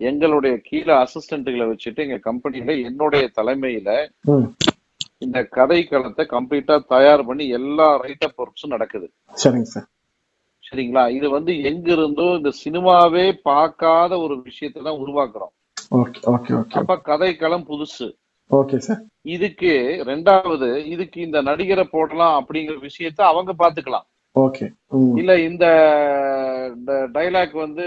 எங்களுடைய 0.01 0.55
கீழே 0.69 0.95
அசிஸ்டன்ட்களை 1.03 1.67
வச்சுட்டு 1.73 2.01
எங்க 2.07 2.19
கம்பெனில 2.29 2.73
என்னுடைய 2.89 3.25
தலைமையில 3.39 3.91
இந்த 5.25 5.39
கதை 5.57 5.81
களத்தை 5.91 6.25
கம்ப்ளீட்டா 6.37 6.77
தயார் 6.95 7.23
பண்ணி 7.29 7.45
எல்லா 7.59 7.87
ரைட்டப் 8.05 8.41
ஒர்க்ஸும் 8.43 8.75
நடக்குது. 8.75 9.07
சரிங்க 9.45 9.71
சார் 9.75 9.87
சரிங்களா? 10.67 11.03
இது 11.17 11.27
வந்து 11.37 11.53
எங்க 11.71 11.89
இருந்தோ 11.97 12.27
இந்த 12.39 12.51
சினிமாவே 12.63 13.27
பார்க்காத 13.49 14.13
ஒரு 14.25 14.35
விஷயத்தை 14.49 14.81
தான் 14.83 15.01
உருவாக்குறோம். 15.05 15.53
அப்ப 16.81 16.97
கதைக்களம் 17.11 17.67
புதுசு. 17.71 18.07
Okay 18.51 18.77
sir. 18.87 19.01
இதுக்கு 19.35 19.71
ரெண்டாவது 20.11 20.69
இதுக்கு 20.95 21.19
இந்த 21.27 21.39
நடிகரை 21.49 21.85
போடலாம் 21.95 22.35
அப்படிங்கிற 22.41 22.77
விஷயத்த 22.89 23.21
அவங்க 23.31 23.53
பாத்துக்கலாம் 23.63 24.07
ஓகே. 24.37 24.67
இல்ல 25.21 25.33
இந்த 25.49 25.67
டைலாக் 27.17 27.55
வந்து 27.65 27.87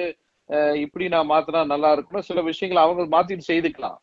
இப்படி 0.83 1.05
நான் 1.13 1.31
மாத்தினா 1.31 1.59
நல்லா 1.71 1.89
இருக்கும்னா 1.95 2.23
சில 2.29 2.41
விஷயங்களை 2.49 2.81
அவங்க 2.85 3.01
மாத்திட்டு 3.15 3.49
செய்துக்கலாம். 3.51 3.97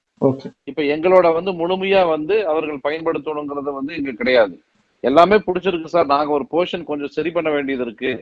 இப்ப 0.70 0.82
எங்களோட 0.94 1.26
வந்து 1.38 1.52
முழுமையா 1.60 2.02
வந்து 2.14 2.34
அவர்கள் 2.52 2.84
பயன்படுத்தணுங்கிறது 2.86 3.70
வந்து 3.78 3.92
இங்க 4.00 4.12
கிடையாது. 4.20 4.54
எல்லாமே 5.00 5.36
பிடிச்சிருக்கு 5.36 5.84
சார். 5.84 6.06
நாங்க 6.06 6.30
ஒரு 6.38 6.46
போர்ஷன் 6.50 6.84
கொஞ்சம் 6.84 7.14
சரி 7.16 7.30
பண்ண 7.30 7.50
வேண்டியது 7.50 7.84
இருக்கு. 7.84 8.12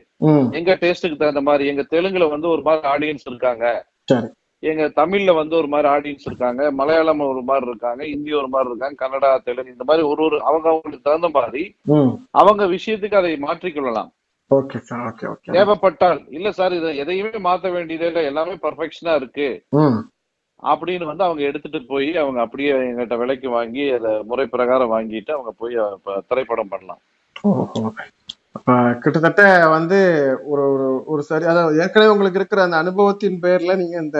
எங்க 0.51 0.77
டேஸ்ட்டுக்கு 0.81 1.17
தகுந்த 1.17 1.41
மாதிரி 1.41 1.69
எங்க 1.69 1.85
தெலுங்குல 1.91 2.29
வந்து 2.29 2.47
ஒரு 2.49 2.61
மாதிரி 2.61 2.87
ஆடியன்ஸ் 2.93 3.25
இருக்காங்க. 3.25 3.65
எங்க 4.59 4.83
தமிழ்ல 4.95 5.35
வந்து 5.35 5.55
ஒரு 5.55 5.67
மாதிரி 5.67 5.89
ஆடியன்ஸ் 5.95 6.25
இருக்காங்க. 6.25 6.71
மலையாளம் 6.71 7.19
ஒரு 7.19 7.41
மாதிரி 7.41 7.67
இருக்காங்க. 7.67 8.05
ஹிந்தி 8.05 8.33
ஒரு 8.33 8.47
மாதிரி 8.47 8.69
இருக்காங்க. 8.69 8.95
கன்னடா 9.03 9.31
தெலுங்கு 9.43 9.71
இந்த 9.71 9.83
மாதிரி 9.83 10.05
ஒரு 10.07 10.23
ஒரு 10.23 10.37
அவங்க 10.43 10.69
அவங்களுக்கு 10.69 11.07
தகுந்த 11.09 11.29
மாதிரி 11.39 11.63
அவங்க 12.31 12.65
விஷயத்துக்கு 12.65 13.15
அதை 13.15 13.33
மாற்றிக்கொள்ளலாம் 13.41 14.11
தேவைப்பட்டால். 15.51 16.19
இல்ல 16.29 16.51
சார் 16.51 16.73
இதை 16.73 16.97
எதையுமே 16.97 17.29
மாத்த 17.29 17.71
வேண்டியதே 17.71 18.05
இல்லை 18.05 18.23
எல்லாமே 18.25 18.53
பர்ஃபெக்ஷனா 18.65 19.15
இருக்கு. 19.15 19.47
அப்படின்னு 20.71 21.05
வந்து 21.09 21.25
அவங்க 21.27 21.41
எடுத்துட்டு 21.49 21.79
போய் 21.91 22.09
அவங்க 22.21 22.39
அப்படியே 22.43 22.71
எங்கிட்ட 22.85 23.15
விலைக்கு 23.21 23.49
வாங்கி 23.57 23.83
அதை 23.97 24.11
முறை 24.29 24.45
பிரகாரம் 24.53 24.93
வாங்கிட்டு 24.95 25.31
அவங்க 25.35 25.51
போய் 25.61 25.75
திரைப்படம் 26.29 26.71
பண்ணலாம். 26.73 27.01
கிட்டத்தட்ட 29.03 29.43
வந்து 29.75 29.97
ஒரு 30.51 30.63
ஒரு 30.73 30.87
ஒரு 31.13 31.21
சரி 31.29 31.45
அதாவது 31.51 31.79
ஏற்கனவே 31.83 32.13
உங்களுக்கு 32.13 32.39
இருக்கிற 32.41 32.61
அந்த 32.65 32.77
அனுபவத்தின் 32.83 33.41
பேர்ல 33.43 33.75
நீங்க 33.81 33.97
இந்த 34.05 34.19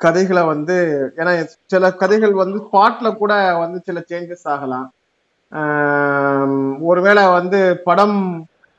கதைகளை 0.00 0.42
வந்து 0.52 0.76
ஏன்னா 1.20 1.32
சில 1.72 1.90
கதைகள் 2.02 2.34
வந்து 2.42 2.58
ஸ்பாட்ல 2.66 3.08
கூட 3.22 3.32
வந்து 3.62 3.78
சில 3.88 3.98
சேஞ்சஸ் 4.10 4.48
ஆகலாம். 4.54 4.88
ஒருவேளை 6.90 7.24
வந்து 7.38 7.58
படம் 7.88 8.18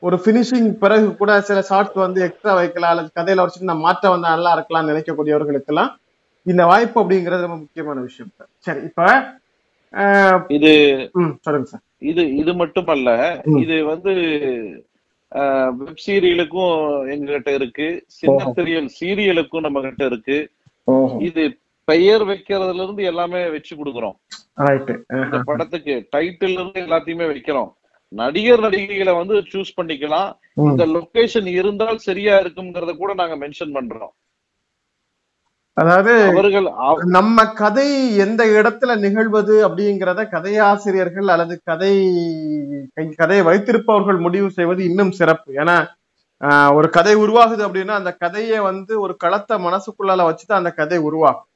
ஒரு 0.03 0.17
ஃபினிஷிங் 0.23 0.69
பிறகு 0.81 1.07
கூட 1.21 1.31
சில 1.49 1.59
ஷார்ட்ஸ் 1.69 2.03
வந்து 2.05 2.19
எக்ஸ்ட்ரா 2.25 2.53
வைக்கலாம் 2.59 2.91
அல்லது 2.93 3.09
கதையில 3.19 3.43
ஒரு 3.45 3.53
சின்ன 3.57 3.75
மாற்றம் 3.85 4.13
வந்தா 4.15 4.33
நல்லா 4.35 4.51
இருக்கலாம்னு 4.55 4.91
நினைக்கக்கூடியவர்களுக்கெல்லாம் 4.91 5.91
இந்த 6.45 6.63
வாய்ப்பு 6.71 6.97
அப்படிங்கிறது 7.01 7.45
ரொம்ப 7.45 7.59
முக்கியமான 7.63 7.99
விஷயம் 8.07 8.31
சார். 8.65 8.79
இப்ப 8.87 9.01
இது 10.57 10.71
சொல்லுங்க 11.45 11.67
சார். 11.73 11.83
இது 12.11 12.23
இது 12.41 12.51
மட்டுமல்ல. 12.61 13.09
இது 13.63 13.75
வந்து 13.91 14.13
வெப் 15.79 16.01
சீரியலுக்கும் 16.05 16.73
எங்ககிட்ட 17.13 17.51
இருக்கு 17.59 17.87
சின்ன. 18.17 18.51
சீரியல் 18.57 18.89
சீரியலுக்கும் 18.99 19.65
நம்ம 19.65 19.81
கிட்ட 19.85 20.03
இருக்கு 20.11 20.37
இது 21.27 21.43
பெயர் 21.87 22.23
வைக்கிறதுல 22.29 22.83
இருந்து 22.83 23.03
எல்லாமே 23.11 23.41
வச்சு 23.55 23.73
கொடுக்குறோம். 23.79 24.15
இந்த 25.23 25.39
படத்துக்கு 25.49 25.95
டைட்டில் 26.15 26.55
இருந்து 26.57 26.79
எல்லாத்தையுமே 26.85 27.25
வைக்கிறோம். 27.31 27.71
நடிகர் 28.11 28.63
நடிகைகளை 28.65 29.13
வந்து 29.19 29.35
சூஸ் 29.51 29.75
பண்ணிக்கலாம். 29.79 30.29
இந்த 30.69 30.83
லொகேஷன் 30.95 31.49
இருந்தால் 31.59 32.05
சரியா 32.07 32.35
இருக்குங்கிறத 32.43 32.93
கூட 33.01 33.13
நாங்க 33.21 33.35
மென்ஷன் 33.43 33.75
பண்றோம். 33.77 34.13
அதாவது 35.77 36.11
நம்ம 37.15 37.37
கதை 37.57 37.87
எந்த 38.25 38.41
இடத்துல 38.57 38.91
நிகழ்வது 39.01 39.55
அப்படிங்கிறத 39.67 40.21
கதையாசிரியர்கள் 40.33 41.29
அல்லது 41.33 41.55
கதை 41.69 41.93
கதையை 43.19 43.43
வைத்திருப்பவர்கள் 43.49 44.19
முடிவு 44.25 44.49
செய்வது 44.57 44.81
இன்னும் 44.89 45.13
சிறப்பு. 45.19 45.49
ஏன்னா 45.61 45.77
ஆஹ், 46.41 46.71
ஒரு 46.77 46.87
கதை 46.95 47.13
உருவாகுது 47.21 47.63
அப்படின்னா 47.67 47.95
அந்த 47.97 48.11
கதையை 48.23 48.59
வந்து 48.67 48.93
ஒரு 49.03 49.13
களத்தை 49.21 49.55
மனசுக்குள்ளால 49.65 50.23
வச்சுதான் 50.27 50.61
அந்த 50.61 50.71
கதை 50.79 50.97
உருவாகும். 51.07 51.47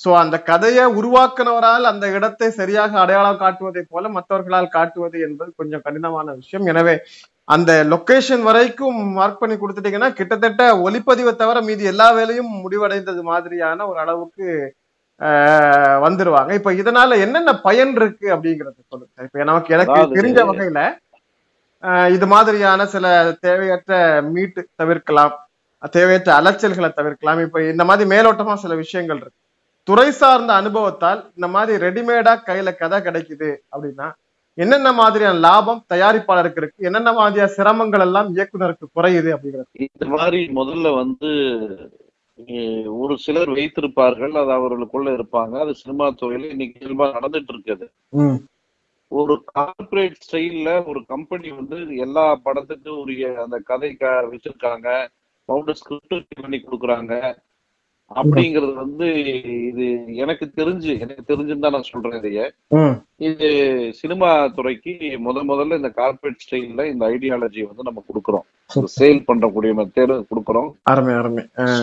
சோ 0.00 0.10
அந்த 0.22 0.36
கதையை 0.48 0.84
உருவாக்குனவரால் 0.98 1.84
அந்த 1.90 2.06
இடத்தை 2.16 2.48
சரியாக 2.58 2.92
அடையாளம் 3.00 3.42
காட்டுவதை 3.42 3.82
போல 3.90 4.08
மற்றவர்களால் 4.16 4.74
காட்டுவது 4.76 5.18
என்பது 5.26 5.50
கொஞ்சம் 5.56 5.84
கடினமான 5.86 6.26
விஷயம். 6.40 6.66
எனவே 6.72 6.94
அந்த 7.48 7.70
லொகேஷன் 7.92 8.42
வரைக்கும் 8.48 8.98
மார்க் 9.18 9.40
பண்ணி 9.40 9.56
கொடுத்துட்டீங்கன்னா 9.58 10.08
கிட்டத்தட்ட 10.18 10.62
ஒளிப்பதிவை 10.86 11.32
தவிர 11.40 11.60
மீதி 11.68 11.84
எல்லா 11.92 12.06
வேலையும் 12.18 12.52
முடிவடைந்தது 12.64 13.22
மாதிரியான 13.30 13.86
ஒரு 13.90 13.98
அளவுக்கு 14.04 14.46
வந்துருவாங்க. 16.04 16.50
இப்ப 16.58 16.70
இதனால 16.80 17.18
என்னென்ன 17.24 17.50
பயன் 17.66 17.92
இருக்கு 18.00 18.26
அப்படிங்கறது 18.36 18.78
சொல்லுங்க. 18.92 19.26
இப்ப 19.26 19.44
நமக்கு 19.50 19.74
எனக்கு 19.76 19.98
தெரிஞ்ச 20.18 20.40
வகையில 20.50 20.82
இது 22.16 22.26
மாதிரியான 22.32 22.86
சில 22.94 23.06
தேவையற்ற 23.46 23.94
மீட்டு 24.34 24.60
தவிர்க்கலாம் 24.80 25.34
தேவையற்ற 25.96 26.30
அலைச்சல்களை 26.40 26.90
தவிர்க்கலாம். 26.98 27.40
இப்ப 27.46 27.62
இந்த 27.72 27.84
மாதிரி 27.88 28.10
மேலோட்டமா 28.14 28.54
சில 28.64 28.74
விஷயங்கள் 28.82 29.20
இருக்கு. 29.22 29.40
துறை 29.88 30.08
சார்ந்த 30.20 30.52
அனுபவத்தால் 30.60 31.20
இந்த 31.36 31.48
மாதிரி 31.54 31.82
ரெடிமேடா 31.86 32.34
கையில 32.46 32.68
கதை 32.82 32.98
கிடைக்குது 33.06 33.50
அப்படின்னா 33.72 34.06
என்னென்ன 34.58 34.88
மாதிரியான 34.92 35.40
லாபம் 35.44 35.84
தயாரிப்பாளருக்கு 35.92 36.60
இருக்கு 36.62 36.86
என்னென்ன 36.88 37.12
மாதிரியான 37.12 37.52
சிரமங்கள் 37.56 38.04
எல்லாம் 38.06 38.28
இயக்குனருக்கு 38.36 38.86
குறையுது 38.96 39.30
அப்படிங்கிறது. 39.34 39.68
இந்த 39.86 40.06
மாதிரி 40.14 40.40
முதல்ல 40.58 40.90
வந்து 41.02 41.30
ஒரு 43.02 43.14
சிலர் 43.24 43.50
வைத்திருப்பார்கள் 43.56 44.34
அது 44.42 44.52
அவர்களுக்குள்ள 44.58 45.08
இருப்பாங்க. 45.16 45.54
அது 45.64 45.72
சினிமா 45.82 46.06
துறையில 46.20 46.50
இன்னைக்கு 46.54 46.78
இயல்பா 46.82 47.06
நடந்துட்டு 47.16 47.52
இருக்குது 47.54 47.86
ஒரு 49.12 49.34
கார்ப்பரேட் 49.54 50.22
ஸ்டைல்ல 50.24 50.70
ஒரு 50.90 51.00
கம்பெனி 51.12 51.48
வந்து 51.58 51.78
எல்லா 52.04 52.24
படத்துக்கும் 52.46 53.00
உரிய 53.02 53.26
அந்த 53.44 53.58
கதை 53.70 53.90
வச்சிருக்காங்க. 54.30 54.88
பவுண்டர் 55.48 55.78
ஸ்கிரிப்ட் 55.80 56.40
பண்ணி 56.42 56.58
கொடுக்குறாங்க. 56.60 57.12
அப்படிங்கிறது 58.10 58.72
வந்து 58.82 59.06
இது 59.68 59.84
எனக்கு 60.22 60.44
தெரிஞ்சு 60.58 60.90
எனக்கு 61.04 61.22
தெரிஞ்சுன்னு 61.30 61.64
தான் 61.64 61.74
நான் 61.76 61.90
சொல்றேன் 61.90 62.16
இதைய. 62.18 62.40
இது 63.28 63.48
சினிமா 64.00 64.28
துறைக்கு 64.56 64.92
முத 65.26 65.44
முதல்ல 65.50 65.78
இந்த 65.80 65.90
கார்ப்பரேட் 66.00 66.42
ஸ்டைல்ல 66.44 66.84
இந்த 66.92 67.04
ஐடியாலஜி 67.14 67.62
வந்து 67.68 67.86
நம்ம 67.88 68.02
கொடுக்குறோம். 68.08 68.44
சேல் 68.98 69.26
பண்றக்கூடிய 69.28 69.72
மெத்தேடு 69.80 70.16
கொடுக்குறோம். 70.32 70.70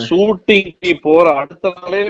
ஷூட்டிங்க்கு 0.08 0.94
போற 1.08 1.26
அடுத்த 1.42 1.74
நாளே 1.78 2.04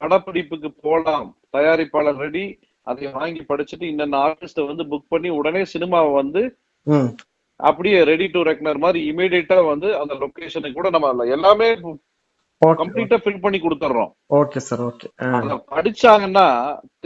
படப்பிடிப்புக்கு 0.00 0.70
போலாம். 0.86 1.28
தயாரிப்பாளர் 1.56 2.22
ரெடி 2.24 2.44
அதை 2.86 3.06
வாங்கி 3.16 3.42
படிச்சுட்டு 3.48 3.86
இன்னென்ன 3.92 4.20
ஆர்டிஸ்ட 4.26 4.66
வந்து 4.68 4.84
புக் 4.92 5.12
பண்ணி 5.14 5.30
உடனே 5.38 5.62
சினிமாவை 5.72 6.12
வந்து 6.20 6.42
அப்படியே 7.60 7.98
ரெடி 8.10 8.26
டு 8.34 8.40
ரெக்னர் 8.48 8.82
மாதிரி 8.84 9.00
இமீடியட்டா 9.10 9.56
வந்து 9.70 9.88
அந்த 10.02 10.14
லொகேஷனுக்கு 10.22 10.78
கூட 10.78 10.90
நம்ம 10.96 11.26
எல்லாமே 11.36 11.68
கம்ப்ளீட்டா 12.62 13.16
ஃபில் 13.22 13.42
பண்ணி 13.42 13.58
கொடுத்துட்றோம் 13.62 14.12
ஓகே 14.38 14.60
சார் 14.68 14.82
ஓகே 14.88 15.08
படிச்சாங்கன்னா 15.74 16.46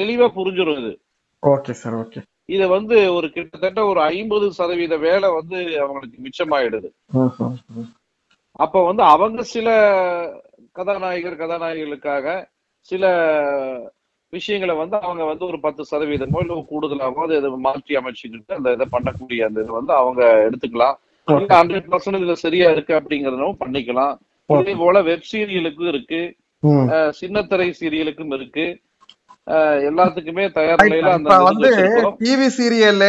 தெளிவா 0.01 0.27
புரிஞ்சிடும் 0.37 0.79
இது. 0.83 0.93
ஓகே 1.43 1.73
சார் 1.81 1.97
ஓகே 2.03 2.21
இத 2.55 2.63
வந்து 2.77 2.97
ஒரு 3.17 3.27
கிட்டத்தட்ட 3.35 3.81
ஒரு 3.91 4.01
ஐம்பது 4.13 4.47
சதவீத 4.59 4.95
வேலை 5.07 5.29
வந்து 5.39 5.59
அவங்களுக்கு 5.83 6.17
மிச்சமாயிடுது. 6.25 6.89
அப்ப 8.65 8.77
வந்து 8.89 9.03
அவங்க 9.13 9.43
சில 9.55 9.69
கதாநாயகர் 10.79 11.41
கதாநாயகிகளுக்காக 11.43 12.27
சில 12.91 13.05
விஷயங்களை 14.33 14.75
வந்து 14.81 14.97
அவங்க 15.07 15.23
வந்து 15.31 15.45
ஒரு 15.51 15.59
பத்து 15.65 15.83
சதவீதமோ 15.93 16.41
இல்ல 16.43 16.55
கூடுதலாவோ 16.73 17.23
அதை 17.39 17.51
மாற்றி 17.69 17.95
அமைச்சுக்கிட்டு 18.01 18.59
அந்த 18.59 18.69
இதை 18.77 18.87
பண்ணக்கூடிய 18.95 19.49
அந்த 19.49 19.59
இதை 19.65 19.73
வந்து 19.79 19.93
அவங்க 20.01 20.23
எடுத்துக்கலாம். 20.47 20.97
ஹண்ட்ரட் 21.57 21.91
பர்சன்ட் 21.93 22.19
இதுல 22.21 22.37
சரியா 22.45 22.69
இருக்கு 22.75 22.93
அப்படிங்கறதும் 22.99 23.59
பண்ணிக்கலாம். 23.63 24.15
இதே 24.61 24.75
போல 24.83 25.03
வெப் 25.11 25.29
சீரியலுக்கும் 25.33 25.91
இருக்கு. 25.93 26.23
சின்னத்திரை 27.21 27.69
சீரியலுக்கும் 27.81 28.35
இருக்கு. 28.39 28.67
எல்லாத்துக்குமே 29.89 30.45
தயார் 30.57 30.83
நிலையில 30.83 31.13
அந்த 31.19 31.37
வந்து. 31.47 31.71
டிவி 32.21 32.49
சீரியல் 32.57 33.03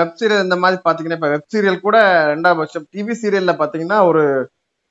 வெப் 0.00 0.18
சீரியல் 0.20 0.46
இந்த 0.46 0.56
மாதிரி 0.62 0.78
பாத்தீங்கன்னா 0.86 1.18
இப்ப 1.18 1.30
வெப் 1.34 1.50
சீரியல் 1.54 1.84
கூட 1.86 1.98
ரெண்டாம் 2.32 2.58
பட்சம். 2.60 2.86
டிவி 2.94 3.14
சீரியல்ல 3.22 3.54
பாத்தீங்கன்னா 3.62 4.00
ஒரு 4.10 4.24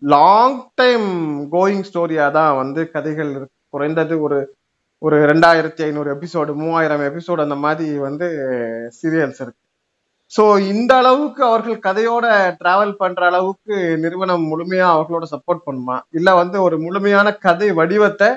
லாங் 0.01 0.57
டைம் 0.81 1.07
கோயிங் 1.53 1.86
ஸ்டோரியா 1.89 2.25
தான் 2.39 2.57
வந்து 2.62 2.81
கதைகள் 2.95 3.31
குறைந்தது 3.74 4.15
ஒரு 4.25 4.39
ஒரு 5.01 5.17
ரெண்டாயிரத்தி 5.31 5.81
ஐநூறு 5.88 6.09
எபிசோடு 6.15 6.51
மூவாயிரம் 6.62 7.03
எபிசோடு 7.09 7.45
அந்த 7.45 7.57
மாதிரி 7.63 7.89
வந்து 8.05 8.27
சீரியல்ஸ் 9.00 9.41
இருக்கு. 9.43 9.62
ஸோ 10.31 10.43
இந்த 10.72 10.91
அளவுக்கு 11.01 11.41
அவர்கள் 11.50 11.84
கதையோட 11.86 12.25
டிராவல் 12.62 12.98
பண்ற 13.01 13.22
அளவுக்கு 13.29 13.75
நிறுவனம் 14.03 14.43
முழுமையா 14.51 14.88
அவர்களோட 14.96 15.25
சப்போர்ட் 15.34 15.65
பண்ணுமா? 15.67 15.98
இல்ல 16.17 16.29
வந்து 16.41 16.57
ஒரு 16.67 16.77
முழுமையான 16.86 17.27
கதை 17.46 17.69
வடிவத்தை 17.79 18.29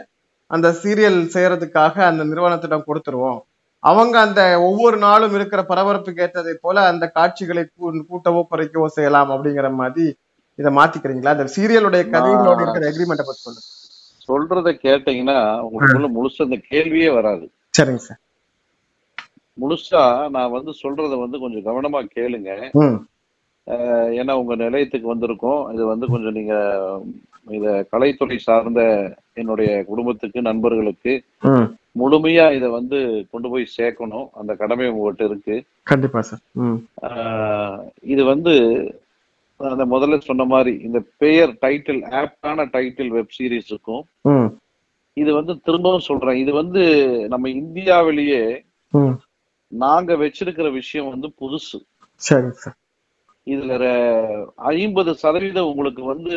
அந்த 0.50 0.68
சீரியல் 0.82 1.20
செய்யறதுக்காக 1.34 1.94
அந்த 2.10 2.22
நிறுவனத்திடம் 2.30 2.86
கொடுத்துருவோம்? 2.88 3.40
அவங்க 3.82 4.16
அந்த 4.26 4.40
ஒவ்வொரு 4.68 4.96
நாளும் 5.06 5.34
இருக்கிற 5.38 5.60
பரபரப்புக்கு 5.72 6.24
ஏற்றதை 6.24 6.54
போல 6.64 6.86
அந்த 6.92 7.04
காட்சிகளை 7.18 7.62
கூட்டவோ 8.08 8.40
குறைக்கவோ 8.52 8.88
செய்யலாம் 8.96 9.30
அப்படிங்கிற 9.34 9.68
மாதிரி 9.82 10.06
இதை 10.58 10.70
மாத்திக்கிறீங்களா? 10.78 11.34
அந்த 11.36 11.46
சீரியலுடைய 11.56 12.02
கதைகளோட 12.14 12.58
இருக்கிற 12.64 12.86
எக்ரிமெண்ட்டை 12.92 13.26
பத்தி 13.28 13.42
சொல்லுங்க. 13.46 13.68
சொல்றத 14.28 14.70
கேட்டீங்கன்னா 14.86 15.38
உங்களுக்குள்ள 15.66 16.08
முழுசா 16.16 16.42
அந்த 16.48 16.58
கேள்வியே 16.72 17.10
வராது. 17.18 17.44
சரிங்க 17.78 18.02
சார். 18.08 18.20
முழுசா 19.60 20.04
நான் 20.36 20.54
வந்து 20.56 20.72
சொல்றத 20.82 21.18
வந்து 21.24 21.38
கொஞ்சம் 21.38 21.68
கவனமா 21.68 22.00
கேளுங்க. 22.16 22.50
ஏன்னா 24.20 24.32
உங்க 24.32 24.54
நிலையத்துக்கு 24.54 25.14
வந்திருக்கோம். 25.14 25.62
இது 25.74 25.84
வந்து 25.86 26.06
கொஞ்சம் 26.12 26.36
நீங்க 26.38 26.54
இத 27.56 27.86
கலைத்துறை 27.92 28.36
சார்ந்த 28.36 28.80
என்னுடைய 29.34 29.70
குடும்பத்துக்கு 29.84 30.40
நண்பர்களுக்கு 30.42 31.12
முழுமையா 32.00 32.46
இத 32.56 32.64
வந்து 32.70 32.98
கொண்டு 33.30 33.48
போய் 33.50 33.72
சேர்க்கணும். 33.76 34.26
அந்த 34.40 34.54
கடமை 34.54 34.88
உங்ககிட்ட 34.88 35.24
இருக்கு. 35.24 35.56
கண்டிப்பா 35.82 36.20
சார். 36.20 36.42
இது 38.14 38.24
வந்து 38.24 38.54
அந்த 39.60 39.84
முதல்ல 39.86 40.18
சொன்ன 40.18 40.44
மாதிரி 40.44 40.72
இந்த 40.84 40.98
பெயர் 41.22 41.50
டைட்டில் 41.62 42.02
ஆப்டான 42.20 42.66
டைட்டில் 42.74 43.14
வெப் 43.16 43.34
சீரிஸ் 43.38 43.70
இருக்கும். 43.72 44.02
ம். 44.20 44.48
இது 45.16 45.30
வந்து 45.34 45.54
திரும்பவும் 45.60 46.06
சொல்றேன். 46.08 46.40
இது 46.42 46.52
வந்து 46.52 46.82
நம்ம 47.28 47.48
இந்தியாவிலேயே 47.48 48.42
நாங்க 49.70 50.14
வச்சிருக்கிற 50.16 50.72
விஷயம் 50.72 51.08
வந்து 51.08 51.28
புதுசு. 51.40 51.78
இதுல 53.46 53.84
ஐம்பது 54.54 55.14
சதவீதம் 55.14 55.70
உங்களுக்கு 55.70 56.02
வந்து 56.02 56.36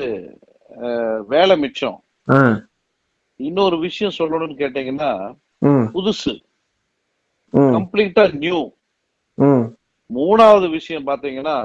வேலை 1.27 1.57
மிச்சம். 1.57 1.97
இன்னொரு 3.35 3.77
விஷயம் 3.77 4.13
சொல்லணும்னு 4.17 4.55
கேட்டீங்கன்னா 4.61 5.11
புதுசு. 5.65 6.33
கம்ப்ளீட்டா 7.53 8.23
நியூ. 8.33 8.61
மூணாவது 10.13 10.69
விஷயம் 10.69 11.07
பாத்தீங்கன்னா 11.07 11.57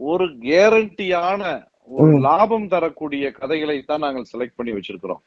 ஒரு 0.00 0.26
கேரண்டியான 0.46 1.42
ஒரு. 1.90 2.14
லாபம் 2.26 2.68
தரக்கூடிய 2.68 3.24
கதைகளை 3.40 3.76
தான் 3.82 4.04
நாங்கள் 4.04 4.30
செலக்ட் 4.30 4.58
பண்ணி 4.58 4.72
வச்சிருக்கிறோம். 4.76 5.22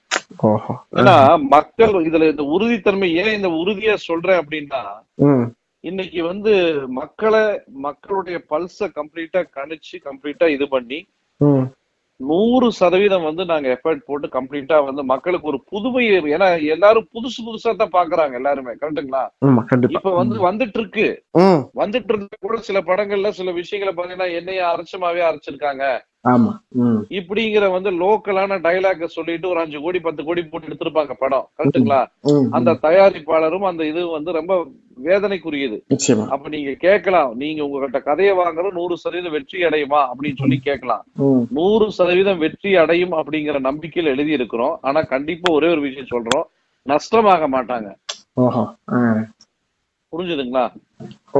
ஏன்னா 0.99 1.15
மக்கள் 1.55 1.93
இதுல 2.07 2.27
இந்த 2.33 2.43
உறுதித்தன்மை 2.55 3.09
ஏன் 3.21 3.35
இந்த 3.37 3.49
உறுதியா 3.61 3.95
சொல்றேன் 4.09 4.41
அப்படின்னா 4.41 4.81
இன்னைக்கு 5.83 6.21
வந்து 6.31 6.53
மக்களை 6.99 7.43
மக்களுடைய 7.85 8.37
பல்ஸ 8.51 8.87
கம்ப்ளீட்டா 8.97 9.41
கணிச்சு 9.57 9.97
கம்ப்ளீட்டா 10.07 10.47
இது 10.55 10.65
பண்ணி 10.73 10.99
நூறு 12.19 12.67
சதவீதம் 12.79 13.27
வந்து 13.27 13.43
நாங்க 13.51 13.67
எஃபர்ட் 13.75 14.01
போட்டு 14.07 14.27
கம்ப்ளீட்டா 14.33 14.77
வந்து 14.87 15.03
மக்களுக்கு 15.11 15.49
ஒரு 15.51 15.59
புதுமை 15.71 16.03
ஏன்னா 16.33 16.49
எல்லாரும் 16.73 17.07
புதுசு 17.13 17.39
புதுசா 17.45 17.71
தான் 17.73 17.95
பாக்குறாங்க 17.95 18.33
எல்லாருமே. 18.39 18.73
கண்டிப்பா. 18.83 19.21
இப்ப 19.97 20.11
வந்து 20.19 20.37
வந்துட்டு 20.47 20.79
இருக்கு 20.81 21.07
வந்துட்டு 21.81 22.11
இருந்த 22.13 22.35
கூட 22.45 22.57
சில 22.67 22.79
படங்கள்ல 22.89 23.31
சில 23.39 23.51
விஷயங்களை 23.61 23.93
பாத்தீங்கன்னா 23.93 24.29
என்னைய 24.39 24.63
அரைச்சமாவே 24.71 25.23
அரைச்சிருக்காங்க. 25.29 25.85
ஆமா 26.25 26.51
இப்படிங்கிற 27.17 27.65
வந்து 27.71 27.89
லோக்கலான 27.99 28.57
டைலாக 28.65 29.07
சொல்லிட்டு 29.15 29.49
ஒரு 29.49 29.59
அஞ்சு 29.59 29.79
கோடி 29.81 29.99
பத்து 29.99 30.21
கோடி 30.23 30.41
போட்டு 30.43 30.69
எடுத்திருப்பாங்க 30.69 31.13
படம். 31.19 31.45
கரெக்ட்டுங்களா 31.57 31.99
ம் 32.31 32.49
அந்த 32.57 32.75
தயாரிப்பாளரும் 32.85 33.67
அந்த 33.69 33.85
இது 33.85 34.01
வந்து 34.07 34.31
ரொம்ப 34.31 34.53
வேதனைக்குரியது. 35.07 35.77
அப்ப 36.29 36.49
நீங்க 36.49 36.71
கேட்கலாம். 36.85 37.31
நீங்க 37.35 37.61
உங்ககிட்ட 37.67 38.01
கதையை 38.01 38.33
வாங்குறது 38.33 38.77
நூறு 38.79 38.97
சதவீதம் 38.97 39.35
வெற்றி 39.37 39.59
அடையுமா 39.63 40.01
அப்படின்னு 40.11 40.41
சொல்லி 40.43 40.59
கேட்கலாம். 40.59 41.03
நூறு 41.59 41.87
சதவீதம் 41.91 42.43
வெற்றி 42.45 42.73
அடையும் 42.75 43.15
அப்படிங்கிற 43.21 43.59
நம்பிக்கையில் 43.69 44.13
எழுதி 44.15 44.31
இருக்கிறோம் 44.31 44.77
ஆனா 44.81 45.01
கண்டிப்பா 45.15 45.53
ஒரே 45.53 45.69
ஒரு 45.69 45.81
விஷயம் 45.81 46.13
சொல்றோம். 46.13 46.47
நஷ்டமாக 46.85 47.47
மாட்டாங்க. 47.57 47.89
புரிஞ்சுதுங்களா. 50.13 50.63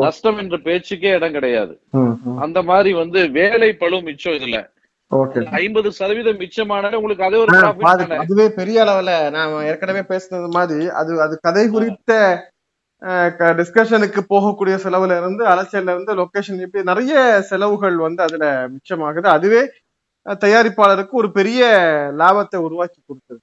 நஷ்டம் 0.06 0.40
என்ற 0.42 0.58
பேச்சுக்கே 0.68 1.14
இடம் 1.18 1.36
கிடையாது. 1.38 1.74
அந்த 2.46 2.60
மாதிரி 2.70 2.92
வந்து 3.02 3.20
வேலை 3.40 3.70
பளு 3.82 4.00
மிச்சம் 4.10 4.38
இதுல. 4.40 4.60
ஐம்பது 5.62 5.90
சதவீதம் 6.00 6.40
மிச்சமானாலே 6.42 6.98
உங்களுக்கு 7.00 7.28
அதே 7.28 7.38
ஒரு 7.44 7.52
அதுவே 8.24 8.46
பெரிய 8.60 8.78
அளவுல 8.86 9.14
நான் 9.36 9.54
ஏற்கனவே 9.70 10.02
பேசுனது 10.12 10.50
மாதிரி 10.58 10.86
அது 11.02 11.14
அது 11.26 11.36
கதை 11.48 11.64
குறித்த 11.76 12.12
டிஸ்கஷனுக்கு 13.60 14.22
போகக்கூடிய 14.32 14.76
செலவுல 14.86 15.18
இருந்து 15.22 15.44
அலைச்சல்ல 15.52 15.94
இருந்து 15.96 16.14
லொகேஷன் 16.20 16.64
இப்படி 16.66 16.84
நிறைய 16.92 17.14
செலவுகள் 17.50 17.98
வந்து 18.06 18.22
அதுல 18.26 18.46
மிச்சமாகுது. 18.74 19.30
அதுவே 19.38 19.62
தயாரிப்பாளருக்கு 20.44 21.16
ஒரு 21.22 21.30
பெரிய 21.38 21.62
லாபத்தை 22.22 22.60
உருவாக்கி 22.68 23.00
கொடுத்தது. 23.02 23.42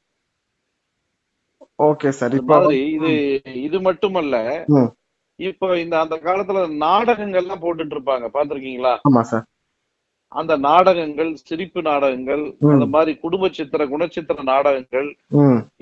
ஓகே 1.88 2.08
சார் 2.18 2.36
இது 2.94 3.12
இது 3.66 3.80
மட்டுமல்ல. 3.88 4.36
இப்ப 5.38 5.78
இந்த 5.80 5.94
அந்த 6.02 6.16
காலத்துல 6.24 6.62
நாடகங்கள்லாம் 6.86 7.62
போட்டுட்டு 7.64 7.94
இருப்பாங்க 7.96 8.28
பாத்திருக்கீங்களா 8.36 8.94
அந்த 10.32 10.52
நாடகங்கள் 10.66 11.28
சிரிப்பு 11.48 11.80
நாடகங்கள். 11.82 12.42
அந்த 12.72 12.86
மாதிரி 12.94 13.12
குடும்ப 13.24 13.48
சித்திர 13.56 13.82
குணச்சித்திர 13.92 14.42
நாடகங்கள். 14.48 15.06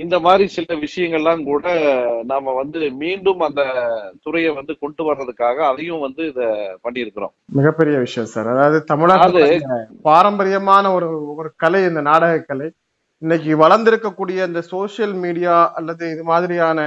இந்த 0.02 0.16
மாதிரி 0.20 0.44
சில 0.56 0.76
விஷயங்கள்லாம் 0.82 1.42
கூட 1.44 1.64
நாம 2.24 2.52
வந்து 2.58 2.80
மீண்டும் 3.02 3.40
அந்த 3.46 3.62
துறையை 4.24 4.50
வந்து 4.58 4.74
கொண்டு 4.82 5.02
வர்றதுக்காக 5.08 5.56
அதையும் 5.70 6.04
வந்து 6.06 6.22
இத 6.32 6.42
பண்ணியிருக்கிறோம். 6.84 7.32
மிகப்பெரிய 7.58 7.96
விஷயம் 7.98 8.30
சார். 8.34 8.50
அதாவது 8.54 8.80
தமிழ்நாட்டுடைய 8.92 9.56
பாரம்பரியமான 10.10 10.92
ஒரு 10.98 11.08
ஒரு 11.36 11.50
கலை 11.56 11.82
இந்த 11.90 12.02
நாடக 12.10 12.44
கலை 12.50 12.68
இன்னைக்கு 13.22 13.56
வளர்ந்திருக்கக்கூடிய 13.64 14.46
இந்த 14.46 14.62
சோஷியல் 14.74 15.16
மீடியா 15.24 15.56
அல்லது 15.80 16.04
இது 16.10 16.24
மாதிரியான 16.24 16.78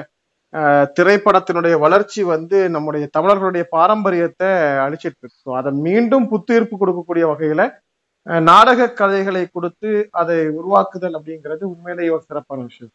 திரைப்படத்தினுடைய 0.98 1.76
வளர்ச்சி 1.80 2.22
வந்து 2.26 2.58
நம்முடைய 2.70 3.06
தமிழர்களுடைய 3.12 3.64
பாரம்பரியத்தை 3.72 4.50
அழிச்சிட்டு 4.86 5.20
இருக்கு 5.22 5.42
So, 5.44 5.56
அதை 5.60 5.72
மீண்டும் 5.88 6.30
புத்துயிர்ப்பு 6.32 6.76
கொடுக்கக்கூடிய 6.76 7.26
வகையில 7.32 7.64
நாடக 8.48 8.88
கதைகளை 8.94 9.44
கொடுத்து 9.48 9.90
அதை 10.12 10.38
உருவாக்குதல் 10.58 11.18
அப்படிங்கிறது 11.18 11.64
உண்மையிலேயே 11.64 12.10
ஒரு 12.10 12.24
சிறப்பான 12.28 12.62
விஷயம். 12.62 12.94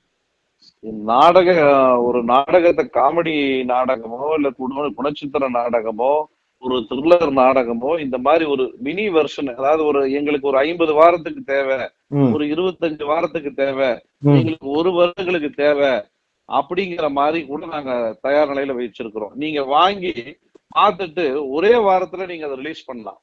நாடக 1.13 1.49
ஒரு 1.99 2.21
நாடகத்தை 2.25 2.85
காமெடி 2.97 3.35
நாடகமோ 3.65 4.21
இல்ல 4.37 4.49
குண 4.59 4.89
குணச்சித்திர 4.99 5.49
நாடகமோ 5.51 6.13
ஒரு 6.63 6.77
த்ரில்லர் 6.91 7.33
நாடகமோ 7.39 7.93
இந்த 8.01 8.17
மாதிரி 8.19 8.45
ஒரு 8.45 8.65
மினி 8.79 9.07
வெர்ஷன் 9.09 9.51
அதாவது 9.55 9.83
ஒரு 9.85 10.01
எங்களுக்கு 10.13 10.51
ஒரு 10.51 10.59
ஐம்பது 10.59 10.93
வாரத்துக்கு 10.95 11.43
தேவை 11.45 11.79
ஒரு 12.33 12.45
இருபத்தஞ்சு 12.47 13.05
வாரத்துக்கு 13.05 13.53
தேவை. 13.55 13.91
எங்களுக்கு 14.35 14.69
ஒரு 14.79 14.91
வருடங்களுக்கு 14.93 15.51
தேவை 15.57 15.93
அப்படிங்கிற 16.59 17.11
மாதிரி 17.11 17.41
கூட 17.47 17.67
நாங்க 17.67 17.93
தயார் 18.21 18.51
நிலையில 18.51 18.75
வச்சிருக்கிறோம். 18.81 19.35
நீங்க 19.35 19.63
வாங்கி 19.77 20.15
பார்த்துட்டு 20.75 21.25
ஒரே 21.51 21.75
வாரத்துல 21.89 22.27
நீங்க 22.27 22.45
அதை 22.47 22.57
ரிலீஸ் 22.57 22.85
பண்ணலாம். 22.85 23.21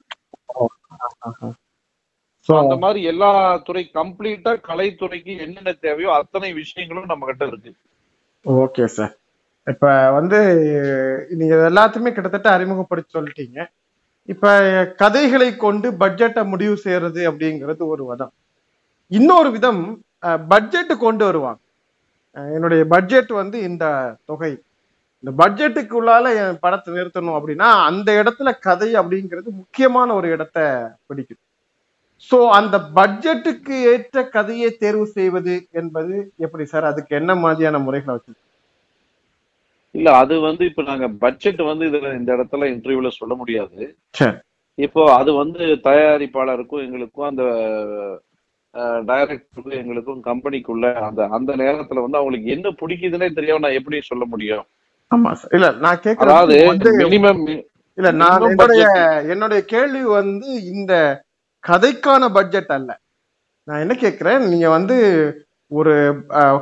So, 2.47 2.59
அந்த 2.59 2.75
மாதிரி 2.75 2.99
எல்லா 3.03 3.31
துறை 3.57 3.81
கம்ப்ளீட்டா 3.93 4.51
கலைத்துறைக்கு 4.67 5.33
என்னென்ன 5.45 5.71
தேவையோ 5.71 6.11
அத்தனை 6.13 6.53
விஷயங்களும் 6.53 7.09
நம்ம 7.11 7.25
கிட்ட 7.25 7.45
இருக்கு. 7.45 7.71
ஓகே 8.45 8.85
சார் 8.85 9.13
இப்ப 9.65 10.11
வந்து 10.11 10.39
நீங்க 11.29 11.55
எல்லாத்தையுமே 11.69 12.11
கிட்டத்தட்ட 12.11 12.49
அறிமுகப்படுத்தி 12.51 13.11
சொல்லிட்டீங்க. 13.17 13.59
இப்ப 14.25 14.53
கதைகளை 14.97 15.49
கொண்டு 15.55 15.87
பட்ஜெட்டை 15.91 16.43
முடிவு 16.45 16.75
செய்யறது 16.85 17.21
அப்படிங்கிறது 17.31 17.83
ஒரு 17.93 18.05
விதம். 18.05 18.33
இன்னொரு 19.07 19.51
விதம் 19.51 19.81
பட்ஜெட் 20.47 20.93
கொண்டு 21.05 21.25
வருவாங்க. 21.25 21.61
என்னுடைய 22.55 22.81
பட்ஜெட் 22.93 23.31
வந்து 23.41 23.57
இந்த 23.69 23.85
தொகை. 24.29 24.51
இந்த 25.23 25.31
பட்ஜெட்டுக்குள்ளால 25.41 26.25
என் 26.41 26.59
படத்தை 26.63 26.89
நிறுத்தணும் 26.97 27.37
அப்படின்னா 27.37 27.69
அந்த 27.89 28.09
இடத்துல 28.21 28.49
கதை 28.67 28.89
அப்படிங்கிறது 29.01 29.49
முக்கியமான 29.61 30.09
ஒரு 30.19 30.27
இடத்தை 30.35 30.65
பிடிக்கும். 31.07 31.41
சோ 32.29 32.37
அந்த 32.59 32.75
பட்ஜெட்டுக்கு 32.97 33.75
ஏற்ற 33.91 34.23
கதையை 34.35 34.69
தேர்வு 34.83 35.05
செய்வது 35.17 35.55
என்பது 35.81 36.15
எப்படி 36.45 36.65
சார்? 36.65 36.89
அதுக்கு 36.91 37.13
என்ன 37.21 37.31
மாதிரியான 37.43 37.79
முறைகளை 37.87 38.13
வச்சு 38.15 38.33
இல்ல 39.95 40.09
அது 40.21 40.33
வந்து 40.39 40.63
இப்ப 40.69 40.81
நாங்க 40.89 41.05
பட்ஜெட் 41.23 41.61
வந்து 41.69 41.85
இதுல 41.89 42.09
இந்த 42.17 42.29
இடத்துல 42.35 42.67
இன்டர்வியூல 42.73 43.11
சொல்ல 43.19 43.33
முடியாது. 43.35 43.79
இப்போ 44.77 45.01
அது 45.19 45.31
வந்து 45.33 45.63
தயாரிப்பாளருக்கும் 45.87 46.83
எங்களுக்கும் 46.85 47.29
அந்த 47.29 47.43
டைரக்டருக்கும் 49.09 49.79
எங்களுக்கும் 49.81 50.21
கம்பெனிக்குள்ள 50.27 50.85
அந்த 51.07 51.21
அந்த 51.37 51.51
நேரத்துல 51.61 52.03
வந்து 52.05 52.19
அவங்களுக்கு 52.19 52.53
என்ன 52.55 52.73
பிடிக்குதுன்னே 52.81 53.27
தெரியாம 53.37 53.63
நான் 53.65 53.77
எப்படி 53.79 53.99
சொல்ல 54.11 54.25
முடியும். 54.33 54.65
ஆமா 55.11 55.31
இல்ல 55.57 55.67
நான் 55.85 56.01
கேக்குறது 56.05 56.57
மினிமம் 57.03 57.43
இல்ல 57.97 58.09
நான் 58.23 58.45
என்னுடைய. 58.49 58.83
என்னுடைய 59.33 59.61
கேள்வி 59.73 60.03
வந்து 60.19 60.49
இந்த 60.73 60.93
கதைக்கான 61.63 62.23
பட்ஜெட் 62.37 62.73
அல்ல. 62.77 62.91
நான் 63.67 63.83
என்ன 63.83 63.93
கேக்குறேன் 64.03 64.43
நீங்க 64.51 64.67
வந்து 64.77 64.97
ஒரு 65.71 65.93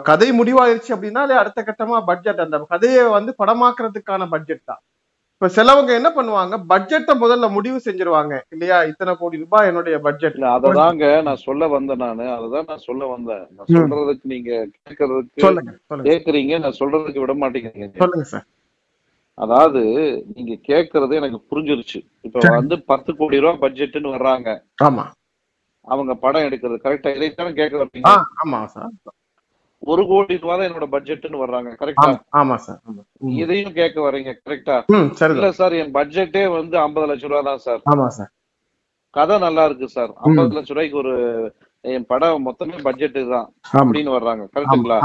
கதை 0.10 0.30
முடிவாயிருச்சு 0.40 0.94
அப்படின்னா 0.96 1.22
அடுத்த 1.42 1.60
கட்டமா 1.68 1.98
பட்ஜெட் 2.10 2.46
அந்த 2.46 2.58
கதையை 2.74 3.04
வந்து 3.18 3.34
படமாக்குறதுக்கான 3.42 4.28
பட்ஜெட் 4.34 4.70
தான். 4.72 4.82
இப்ப 5.42 5.48
சிலவங்க 5.56 5.92
என்ன 5.96 6.10
பண்ணுவாங்க? 6.10 6.56
பட்ஜெட்டை 6.70 7.14
முதல்ல 7.20 7.48
முடிவு 7.52 7.80
செஞ்சிருவாங்க. 7.86 8.36
இல்லையா? 8.50 8.84
இத்தனை 8.84 9.12
கோடி 9.18 9.38
ரூபாய் 9.38 9.68
என்னுடைய 9.68 9.98
பட்ஜெட் 10.00 10.38
அததாங்க 10.52 11.04
நான் 11.22 11.44
சொல்ல 11.44 11.68
வந்தேன் 11.68 11.98
நானு. 11.98 12.26
அததான் 12.32 12.66
நான் 12.68 12.86
சொல்ல 12.86 13.06
வந்தேன். 13.06 13.44
நான். 13.52 13.70
சொல்றதுக்கு 13.74 14.26
நீங்க 14.26 14.52
கேட்கறதுக்கு 14.78 15.44
சொல்லுங்க 15.46 15.74
சொல்லுங்க. 15.84 16.08
கேக்குறீங்க 16.10 16.60
நான் 16.60 16.80
சொல்றதுக்கு 16.80 17.24
விட 17.26 17.36
மாட்டேங்கிறீங்க. 17.36 17.90
சொல்லுங்க 17.98 18.26
சார். 18.26 18.48
அதாவது 19.38 19.82
நீங்க 20.36 20.54
கேக்குறது 20.70 21.14
எனக்கு 21.16 21.40
புரிஞ்சிருச்சு. 21.52 22.00
இப்ப. 22.24 22.40
வந்து 22.56 22.78
பத்து 22.84 23.14
கோடி 23.16 23.40
ரூபாய் 23.40 23.64
பட்ஜெட்னு 23.66 24.16
வர்றாங்க. 24.16 24.50
ஆமா. 24.84 25.06
அவங்க 25.88 26.16
படம் 26.18 26.48
எடுக்கிறது. 26.48 26.84
கரெக்டா 26.84 27.12
இதைத்தானே 27.18 27.54
கேட்க 27.54 27.76
ஆ 27.76 27.84
வர்றீங்க 27.84 28.10
ஆமா 28.44 28.62
சார். 28.68 28.92
ஒரு 29.84 30.04
கோடி 30.08 30.36
ரூபாய் 30.38 30.58
தான் 30.60 30.68
என்னோட 30.68 30.88
பட்ஜெட்னு 30.94 31.42
வர்றாங்க 31.42 31.70
கரெக்டா 31.80 32.08
ஆமா 32.40 32.56
சார். 32.64 32.80
இதையும் 33.42 33.76
கேட்க 33.78 33.98
வர்றீங்க 34.02 34.32
கரெக்டா 34.40 34.76
இல்ல 35.32 35.50
சார் 35.60 35.76
என் 35.82 35.94
பட்ஜெட்டே 35.98 36.44
வந்து 36.56 36.76
ஐம்பது 36.84 37.10
லட்சம் 37.12 37.32
ரூபாய் 37.32 37.48
தான் 37.50 37.64
சார் 37.66 37.82
ஆமா 37.94 38.08
சார் 38.18 38.32
கதை 39.14 39.36
நல்லா 39.44 39.64
இருக்கு 39.68 39.88
சார் 39.94 40.12
ஐம்பது 40.24 40.58
லட்சம் 40.58 40.76
ரூபாய்க்கு 40.76 41.02
ஒரு 41.04 41.14
என் 41.84 42.08
படம் 42.10 42.46
மொத்தமே 42.46 42.78
பட்ஜெட் 42.86 43.20
தான் 43.32 43.48
அப்படின்னு 43.82 44.12
வர்றாங்க 44.16 44.44
கரெக்டுங்களா 44.54 44.98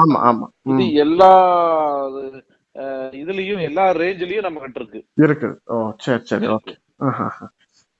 இது 0.72 0.86
எல்லா 1.04 1.30
இதுலயும் 3.14 3.62
எல்லா 3.66 3.84
ரேஞ்சிலயும் 3.98 4.46
நம்ம 4.46 4.60
கிட்ட 4.60 4.78
இருக்கு. 4.80 5.00
இருக்குது 5.24 5.56
ஓ 5.68 5.76
சரி 6.04 6.22
சரி 6.30 6.46
ஓகே. 6.54 6.74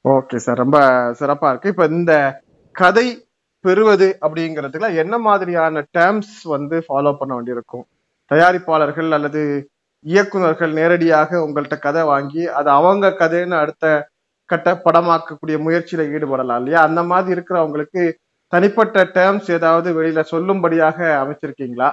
ஓகே 0.05 0.37
சார் 0.45 0.63
ரொம்ப 0.63 0.79
சிறப்பா 1.19 1.49
இருக்கு. 1.51 1.73
இப்ப 1.73 1.85
இந்த 1.93 2.13
கதை 2.75 3.05
பெறுவது 3.64 4.18
அப்படிங்கிறதுல 4.20 4.94
என்ன 4.94 5.18
மாதிரியான 5.18 5.85
டேர்ம்ஸ் 5.98 6.35
வந்து 6.44 6.77
ஃபாலோ 6.87 7.12
பண்ண 7.18 7.35
வேண்டியிருக்கும்? 7.35 7.85
தயாரிப்பாளர்கள் 8.31 9.11
அல்லது 9.11 9.42
இயக்குனர்கள் 10.05 10.72
நேரடியாக 10.72 11.38
உங்கள்கிட்ட 11.38 11.79
கதை 11.79 12.03
வாங்கி 12.03 12.46
அது 12.46 12.70
அவங்க 12.70 13.09
கதைன்னு 13.09 13.57
அடுத்த 13.57 14.09
கட்ட 14.51 14.81
படமாக்கக்கூடிய 14.85 15.57
முயற்சியில 15.66 16.07
ஈடுபடலாம் 16.14 16.57
இல்லையா? 16.57 16.81
அந்த 16.83 17.03
மாதிரி 17.03 17.40
இருக்கிறவங்களுக்கு 17.40 18.03
தனிப்பட்ட 18.53 19.05
டேர்ம்ஸ் 19.05 19.51
ஏதாவது 19.51 20.03
வெளியில 20.03 20.22
சொல்லும்படியாக 20.31 20.98
அமைச்சிருக்கீங்களா? 21.22 21.90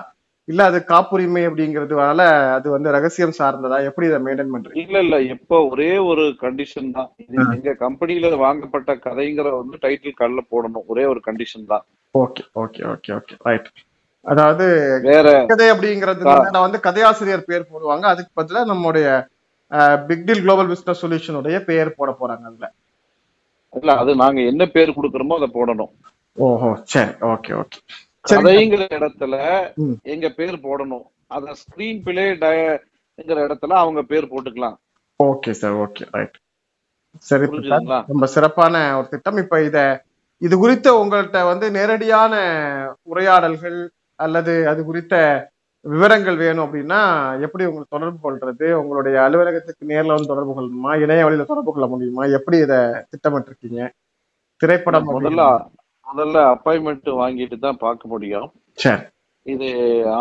இல்ல 0.50 0.62
அது 0.70 0.78
காப்புரிமை 0.92 1.42
அப்படிங்கிறதுனால 1.48 2.22
அது 2.56 2.68
வந்து 2.76 2.90
ரகசியம் 2.96 3.36
சார்ந்ததா? 3.40 3.78
எப்படி 3.90 4.08
இதை 4.08 4.20
மெயின்டைன் 4.28 4.54
பண்றீங்க? 4.54 4.80
இல்ல 4.84 4.98
இல்ல. 5.06 5.18
எப்ப 5.36 5.60
ஒரே 5.72 5.92
ஒரு 6.12 6.24
கண்டிஷன் 6.44 6.90
தான். 6.96 7.10
எங்க 7.56 7.74
கம்பெனில 7.84 8.32
வாங்கப்பட்ட 8.46 8.96
கதைங்கிற 9.06 9.52
வந்து 9.60 9.78
டைட்டில் 9.86 10.18
கார்டுல 10.20 10.44
போடணும். 10.54 10.88
ஒரே 10.94 11.04
ஒரு 11.12 11.22
கண்டிஷன் 11.28 11.70
தான். 11.74 11.84
Okay 12.16 12.44
okay 12.64 12.84
okay 12.94 13.14
okay. 13.20 13.36
Right 13.50 13.70
அதாவது 14.26 14.66
வேற 15.10 15.28
கதை 15.52 15.68
அப்படிங்கிறது 15.74 16.24
நான் 16.26 16.66
வந்து 16.66 16.80
கதையாசிரியர் 16.88 17.48
பேர் 17.50 17.70
போடுவாங்க. 17.72 18.06
அதுக்கு 18.14 18.32
பதிலா 18.40 18.64
நம்முடைய 18.66 19.08
பிக் 20.10 20.26
டீல் 20.28 20.44
குளோபல் 20.44 20.70
பிசினஸ் 20.72 21.02
சொல்யூஷனுடைய 21.04 21.58
பெயர் 21.70 21.98
போட 22.00 22.12
போறாங்க 22.20 22.46
அதுல. 22.52 22.68
இல்ல 23.74 23.92
அது 24.02 24.12
நாங்க 24.24 24.40
என்ன 24.52 24.64
பேர் 24.76 24.98
கொடுக்கறோமோ 24.98 25.38
அதை 25.40 25.50
போடணும். 25.58 25.92
ஓஹோ 26.38 26.70
சரி. 26.94 27.12
Okay 27.34 27.54
okay. 27.62 27.80
கதைங்கிற 28.26 28.84
இடத்துல. 28.98 29.36
எங்க 30.14 30.28
பேர் 30.30 30.56
போடணும். 30.68 31.06
அத 31.36 31.56
ஸ்கிரீன் 31.62 32.02
பிளே 32.04 32.26
டயங்கிற 32.44 33.38
இடத்துல 33.48 33.78
அவங்க 33.84 34.02
பேர் 34.12 34.32
போட்டுக்கலாம். 34.34 34.78
ஓகே 35.20 35.52
சார் 35.62 35.78
ஓகே 35.86 36.04
ரைட் 36.18 36.38
சரி 37.30 37.46
ரொம்ப 38.12 38.26
சிறப்பான 38.36 38.76
ஒரு 38.98 39.08
திட்டம். 39.14 39.40
இப்ப 39.44 39.62
இத 39.70 39.78
இது 40.42 40.56
குறித்த 40.58 40.90
உங்கள்கிட்ட 41.02 41.40
வந்து 41.52 41.66
நேரடியான 41.72 42.34
உரையாடல்கள் 43.04 43.80
அல்லது 44.20 44.54
அது 44.68 44.82
குறித்த 44.86 45.16
விவரங்கள் 45.86 46.38
வேணும் 46.38 46.64
அப்படின்னா 46.66 47.00
எப்படி 47.46 47.66
உங்களுக்கு 47.66 47.96
தொடர்பு 47.96 48.20
கொள்றது 48.24 48.68
உங்களுடைய 48.80 49.16
அலுவலகத்துக்கு 49.26 49.90
நேர்ல 49.92 50.16
வந்து 50.16 50.32
தொடர்பு 50.32 50.54
கொள்ளணுமா 50.54 50.94
இணைய 51.04 51.26
வழியில 51.26 51.48
தொடர்பு 51.52 51.72
கொள்ள 51.74 51.88
முடியுமா 51.88 52.26
எப்படி 52.38 52.58
இத 52.58 52.76
திட்டமிட்டிருக்கீங்க 53.12 53.82
திரைப்படம் 54.62 55.10
முதல்ல 55.10 55.44
முதல்ல 56.10 56.38
அப்பாயின்மெண்ட் 56.54 57.10
வாங்கிட்டு 57.22 57.58
தான் 57.66 57.84
பார்க்க 57.86 58.14
முடியும். 58.14 58.50
இது 59.46 59.68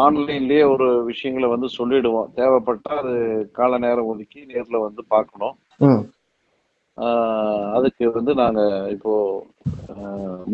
ஆன்லைன்லயே 0.04 0.62
ஒரு 0.74 0.86
விஷயங்களை 1.10 1.48
வந்து 1.54 1.68
சொல்லிடுவோம். 1.78 2.28
தேவைப்பட்டா 2.38 2.92
அது 3.02 3.14
கால 3.58 3.78
நேரம் 3.84 4.10
ஒதுக்கி 4.12 4.40
நேர்ல 4.52 4.78
வந்து 4.86 5.02
பார்க்கணும். 5.14 5.56
அதுக்கு 7.76 8.04
வந்து 8.18 8.32
நாங்க 8.42 8.60
இப்போ 8.94 9.12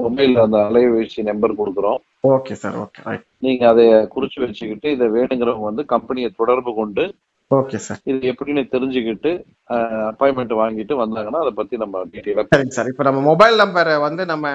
மொபைல் 0.00 0.34
அந்த 0.44 0.58
அலைபேசி 0.68 1.22
நம்பர் 1.28 1.58
கொடுக்குறோம். 1.60 2.00
Okay 2.34 2.54
sir 2.62 2.76
okay. 2.84 3.02
நீங்க 3.44 3.62
அதை 3.72 3.84
குறிச்சு 4.14 4.38
வச்சுக்கிட்டு 4.44 4.90
இதை 4.96 5.06
வேணுங்கிறவங்க 5.16 5.66
வந்து 5.70 5.84
கம்பெனியை 5.94 6.30
தொடர்பு 6.40 6.72
கொண்டு 6.80 7.04
ஓகே 7.54 7.78
சார் 7.86 8.00
இது 8.10 8.30
எப்படின்னு 8.32 8.62
தெரிஞ்சுக்கிட்டு 8.74 9.30
அப்பாயின்மெண்ட் 10.10 10.54
வாங்கிட்டு 10.60 10.94
வந்தாங்கன்னா 11.00 11.40
அதை 11.44 11.52
பத்தி 11.58 11.74
நம்ம 11.82 12.02
டீட்டெயிலா 12.12 12.44
சரிங்க 12.52 12.76
சார். 12.76 12.90
இப்ப 12.92 13.04
நம்ம 13.08 13.22
மொபைல் 13.30 13.56
நம்பரை 13.62 13.94
வந்து 14.04 14.22
நம்ம 14.32 14.52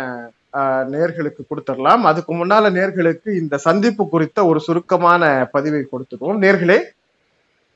நேர்களுக்கு 0.94 1.42
கொடுத்துடலாம். 1.50 2.04
அதுக்கு 2.12 2.34
முன்னால 2.40 2.72
நேர்களுக்கு 2.78 3.30
இந்த 3.42 3.56
சந்திப்பு 3.68 4.04
குறித்த 4.14 4.46
ஒரு 4.52 4.60
சுருக்கமான 4.68 5.24
பதிவை 5.56 5.82
கொடுத்துருவோம் 5.92 6.42
நேர்களே 6.46 6.80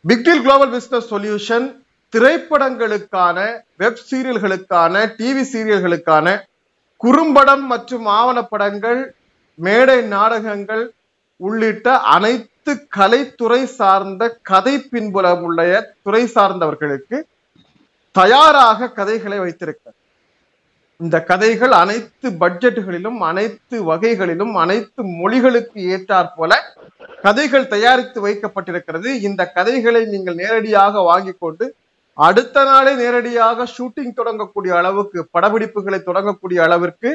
big deal 0.06 0.44
global 0.46 0.74
business 0.76 1.12
solution 1.14 1.68
திரைப்படங்களுக்கான 2.14 3.38
வெப் 3.82 4.02
சீரியல்களுக்கான 4.10 5.04
டிவி 5.20 5.44
சீரியல்களுக்கான 5.54 6.36
குறும்படம் 7.04 7.64
மற்றும் 7.74 8.08
ஆவணப்படங்கள் 8.18 9.00
மேடை 9.60 10.00
நாடகங்கள் 10.16 10.84
உள்ளிட்ட 11.40 11.96
அனைத்து 12.16 12.53
கலைத்துறை 12.72 13.64
சார்ந்த 13.80 14.24
கதை 14.42 14.76
பின்புலம் 14.92 15.44
உள்ள 15.48 15.60
துறை 16.04 16.24
சார்ந்தவர்களுக்கு 16.36 17.18
தயாராக 18.12 18.90
கதைகளை 18.90 19.38
வைத்திருக்கிறார். 19.40 19.98
இந்த 21.00 21.24
கதைகள் 21.24 21.72
அனைத்து 21.72 22.30
பட்ஜெட்டுகளிலும் 22.42 23.20
அனைத்து 23.30 23.84
வகைகளிலும் 23.84 24.54
அனைத்து 24.56 25.04
மொழிகளுக்கு 25.22 25.80
ஏற்றாற் 25.94 26.34
போல 26.36 26.52
கதைகள் 27.22 27.68
தயாரித்து 27.68 28.20
வைக்கப்பட்டிருக்கிறது. 28.28 29.10
இந்த 29.28 29.42
கதைகளை 29.52 30.06
நீங்கள் 30.06 30.40
நேரடியாக 30.44 31.02
வாங்கி 31.02 31.34
கொண்டு 31.40 31.76
அடுத்த 32.14 32.64
நாளே 32.64 32.96
நேரடியாக 32.96 33.68
ஷூட்டிங் 33.78 34.18
தொடங்கக்கூடிய 34.20 34.74
அளவுக்கு 34.80 35.20
படப்பிடிப்புகளை 35.38 36.00
தொடங்கக்கூடிய 36.10 36.60
அளவிற்கு 36.62 37.12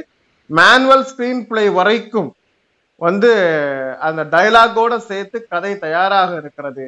மேனுவல் 0.46 1.06
ஸ்கிரீன் 1.10 1.46
பிளே 1.46 1.68
வரைக்கும் 1.68 2.34
வந்து 2.98 3.30
அந்த 4.00 4.22
டயலாகோட 4.24 4.96
சேர்த்து 5.08 5.38
கதை 5.52 5.72
தயாராக 5.78 6.30
இருக்கிறது. 6.42 6.86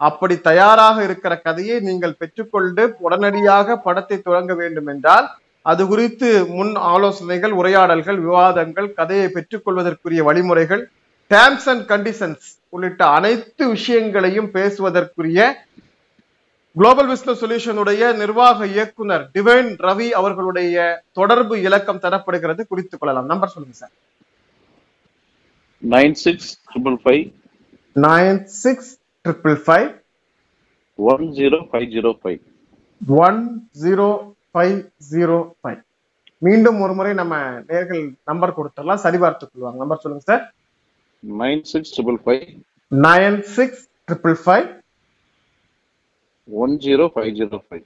அப்படி 0.00 0.34
தயாராக 0.40 0.96
இருக்கிற 1.02 1.32
கதையை 1.38 1.76
நீங்கள் 1.80 2.18
பெற்றுக்கொண்டு 2.18 2.84
உடனடியாக 2.98 3.76
படத்தை 3.76 4.16
தொடங்க 4.18 4.54
வேண்டும் 4.54 4.86
என்றால் 4.86 5.26
அது 5.62 5.82
குறித்து 5.86 6.28
முன் 6.46 6.72
ஆலோசனைகள் 6.92 7.52
உரையாடல்கள் 7.60 8.18
விவாதங்கள் 8.26 8.88
கதையை 8.94 9.26
பெற்றுக்கொள்வதற்குரிய 9.34 10.22
வழிமுறைகள் 10.28 10.82
டேர்ம்ஸ் 11.30 11.68
அண்ட் 11.72 11.84
கண்டிஷன்ஸ் 11.92 12.48
உள்ளிட்ட 12.68 13.02
அனைத்து 13.18 13.68
விஷயங்களையும் 13.68 14.50
பேசுவதற்குரிய 14.56 15.40
குளோபல் 16.76 17.08
பிஸ்னஸ் 17.08 17.42
சொல்யூஷனுடைய 17.42 18.02
நிர்வாக 18.14 18.66
இயக்குனர் 18.66 19.24
டிவைன் 19.34 19.70
ரவி 19.88 20.08
அவர்களுடைய 20.20 20.76
தொடர்பு 21.12 21.54
இலக்கம் 21.62 22.02
தரப்படுகிறது. 22.02 22.62
குறித்துக் 22.68 23.00
கொள்ளலாம். 23.00 23.26
நம்பர் 23.26 23.54
சொல்லுங்க 23.54 23.76
sir 23.76 23.90
nine 25.82 26.14
six 26.24 26.50
triple 26.70 26.98
five 27.02 27.22
nine 27.96 28.38
six 28.62 28.90
triple 29.24 29.58
five 29.66 29.88
one 30.98 31.24
zero 31.38 31.58
five 31.70 31.86
zero 31.94 32.10
five 32.22 32.40
one 33.26 33.40
zero 33.82 34.08
five 34.50 34.76
zero 35.12 35.38
five 35.60 35.80
மீண்டும் 36.38 36.78
ஒரு 36.80 36.94
முறை 36.94 37.10
நம்ம 37.14 37.34
நேர்கள் 37.68 38.02
நம்பர் 38.24 38.56
கொடுத்துடலாம். 38.56 39.02
சரிபார்த்துக் 39.04 39.50
கொள்வாங்க. 39.52 39.78
நம்பர் 39.82 40.02
சொல்லுங்க 40.04 40.24
sir. 40.30 40.44
Nine 41.22 41.62
six 41.72 41.92
triple 41.96 42.18
five 42.24 42.44
nine 42.92 43.38
six 43.56 43.82
triple 44.08 44.38
five 44.44 44.68
one 46.48 46.74
zero 46.86 47.04
five 47.14 47.30
zero 47.40 47.58
five 47.66 47.84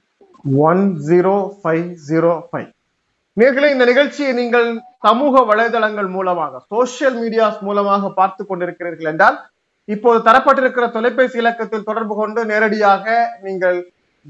one 0.69 0.83
zero 1.09 1.35
five 1.61 1.85
zero 2.09 2.31
five 2.49 2.69
நேர்களை 3.37 3.67
இந்த 3.71 3.85
நிகழ்ச்சியை 3.85 4.31
நீங்கள் 4.33 4.67
சமூக 5.01 5.41
வலைதளங்கள் 5.49 6.07
மூலமாக 6.07 6.61
சோசியல் 6.71 7.17
மீடியாஸ் 7.21 7.59
மூலமாக 7.59 8.09
பார்த்து 8.09 8.43
கொண்டிருக்கிறீர்கள் 8.45 9.09
என்றால் 9.11 9.37
இப்போது 9.87 10.19
தரப்பட்டிருக்கிற 10.27 10.85
தொலைபேசி 10.91 11.37
இலக்கத்தில் 11.37 11.85
தொடர்பு 11.89 12.15
கொண்டு 12.15 12.41
நேரடியாக 12.51 13.05
நீங்கள் 13.43 13.77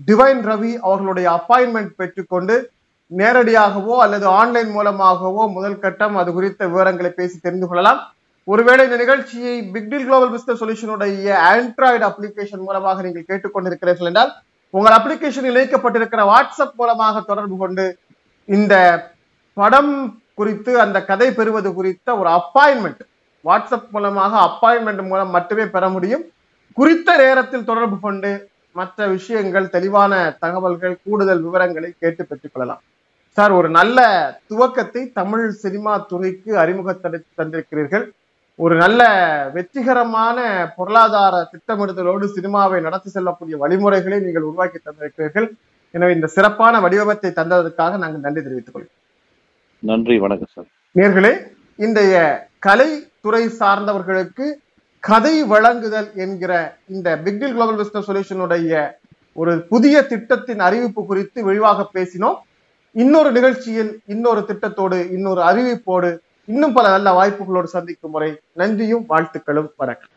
டிவைன் 0.08 0.42
ரவி 0.50 0.74
அவர்களுடைய 0.88 1.28
அப்பாயின்மெண்ட் 1.38 1.94
பெற்றுக்கொண்டு 1.96 2.56
நேரடியாகவோ 3.12 3.94
அல்லது 4.06 4.26
ஆன்லைன் 4.40 4.72
மூலமாகவோ 4.72 5.44
முதல் 5.48 5.80
கட்டம் 5.80 6.18
அது 6.18 6.30
குறித்த 6.34 6.62
விவரங்களை 6.68 7.12
பேசி 7.12 7.38
தெரிந்து 7.40 7.68
கொள்ளலாம். 7.68 8.02
ஒருவேளை 8.48 8.82
இந்த 8.86 8.98
நிகழ்ச்சியை 9.04 9.54
பிக்டில் 9.74 10.06
குளோபல் 10.08 10.34
பிசினஸ் 10.34 10.62
சொல்யூஷனுடைய 10.62 11.32
ஆண்ட்ராய்டு 11.52 12.06
அப்ளிகேஷன் 12.10 12.66
மூலமாக 12.68 13.02
நீங்கள் 13.02 13.28
கேட்டுக்கொண்டிருக்கிறீர்கள் 13.32 14.10
என்றால் 14.12 14.34
உங்கள் 14.74 14.98
அப்ளிகேஷன் 14.98 15.50
இணைக்கப்பட்டிருக்கிற 15.52 16.22
வாட்ஸ்அப் 16.32 16.78
மூலமாக 16.82 17.22
தொடர்பு 17.22 17.58
கொண்டு 17.58 17.86
இந்த 18.56 18.74
படம் 19.58 19.94
குறித்து 20.40 20.72
அந்த 20.84 20.98
கதை 21.10 21.28
பெறுவது 21.38 21.70
குறித்த 21.78 22.18
ஒரு 22.22 22.30
அப்பாயின்மெண்ட் 22.40 23.04
வாட்ஸ்அப் 23.48 23.90
மூலமாக 23.96 24.34
அப்பாயின்மெண்ட் 24.48 25.04
மூலம் 25.10 25.34
மட்டுமே 25.36 25.66
பெற 25.76 25.86
முடியும். 25.96 26.26
குறித்த 26.80 27.18
நேரத்தில் 27.24 27.68
தொடர்பு 27.70 27.98
கொண்டு 28.06 28.32
மற்ற 28.80 29.08
விஷயங்கள் 29.08 29.72
தெளிவான 29.76 30.14
தகவல்கள் 30.44 30.96
கூடுதல் 31.04 31.42
விவரங்களை 31.46 31.90
கேட்டு 32.00 32.24
பெற்றுக்கொள்ளலாம் 32.30 32.82
சார் 33.38 33.54
ஒரு 33.60 33.70
நல்ல 33.78 34.00
துவக்கத்தை 34.50 35.02
தமிழ் 35.20 35.46
சினிமா 35.64 35.94
துறைக்கு 36.12 36.52
அறிமுகத்தை 36.64 37.20
தந்திருக்கிறீர்கள். 37.40 38.06
ஒரு 38.56 38.76
நல்ல 38.84 39.02
வெற்றிகரமான 39.56 40.38
பொருளாதார 40.76 41.36
திட்டமிடுதலோடு 41.54 42.28
சினிமாவை 42.36 42.80
நடத்தி 42.88 43.10
செல்லக்கூடிய 43.10 43.58
வழிமுறைகளை 43.64 44.20
நீங்கள் 44.20 44.48
உருவாக்கி 44.50 44.80
தந்திருக்கிறீர்கள். 44.80 45.48
எனவே 45.96 46.14
இந்த 46.14 46.28
சிறப்பான 46.28 46.80
வடிவமைத்தை 46.80 47.32
தந்ததற்காக 47.32 47.98
நாங்கள் 48.04 48.24
நன்றி 48.26 48.42
தெரிவித்துக் 48.44 48.74
கொள்கிறோம். 48.74 48.96
நன்றி 49.80 50.20
வணக்கம் 50.20 50.54
சார். 50.54 50.68
நேர்களே 51.00 51.34
இன்றைய 51.76 52.16
கலை 52.60 52.90
துறை 53.22 53.44
சார்ந்தவர்களுக்கு 53.60 54.46
கதை 55.00 55.44
வழங்குதல் 55.44 56.10
என்கிற 56.16 56.78
இந்த 56.88 57.18
பிக்டில் 57.26 57.56
குளோபல் 57.56 57.80
பிசினஸ் 57.82 58.10
சொல்யூஷனுடைய 58.10 58.92
ஒரு 59.34 59.54
புதிய 59.72 60.06
திட்டத்தின் 60.06 60.60
அறிவிப்பு 60.60 61.06
குறித்து 61.06 61.44
விரிவாக 61.44 61.90
பேசினோம். 61.94 62.38
இன்னொரு 62.92 63.32
நிகழ்ச்சியில் 63.32 63.92
இன்னொரு 64.06 64.44
திட்டத்தோடு 64.48 65.12
இன்னொரு 65.12 65.42
அறிவிப்போடு 65.42 66.12
இன்னும் 66.46 66.74
பல 66.74 66.90
நல்ல 66.90 67.10
வாய்ப்புகளோடு 67.20 67.70
சந்திக்கும் 67.76 68.12
முறை. 68.12 68.40
நன்றியும் 68.54 69.06
வாழ்த்துக்களும் 69.10 69.70
வணக்கம். 69.76 70.10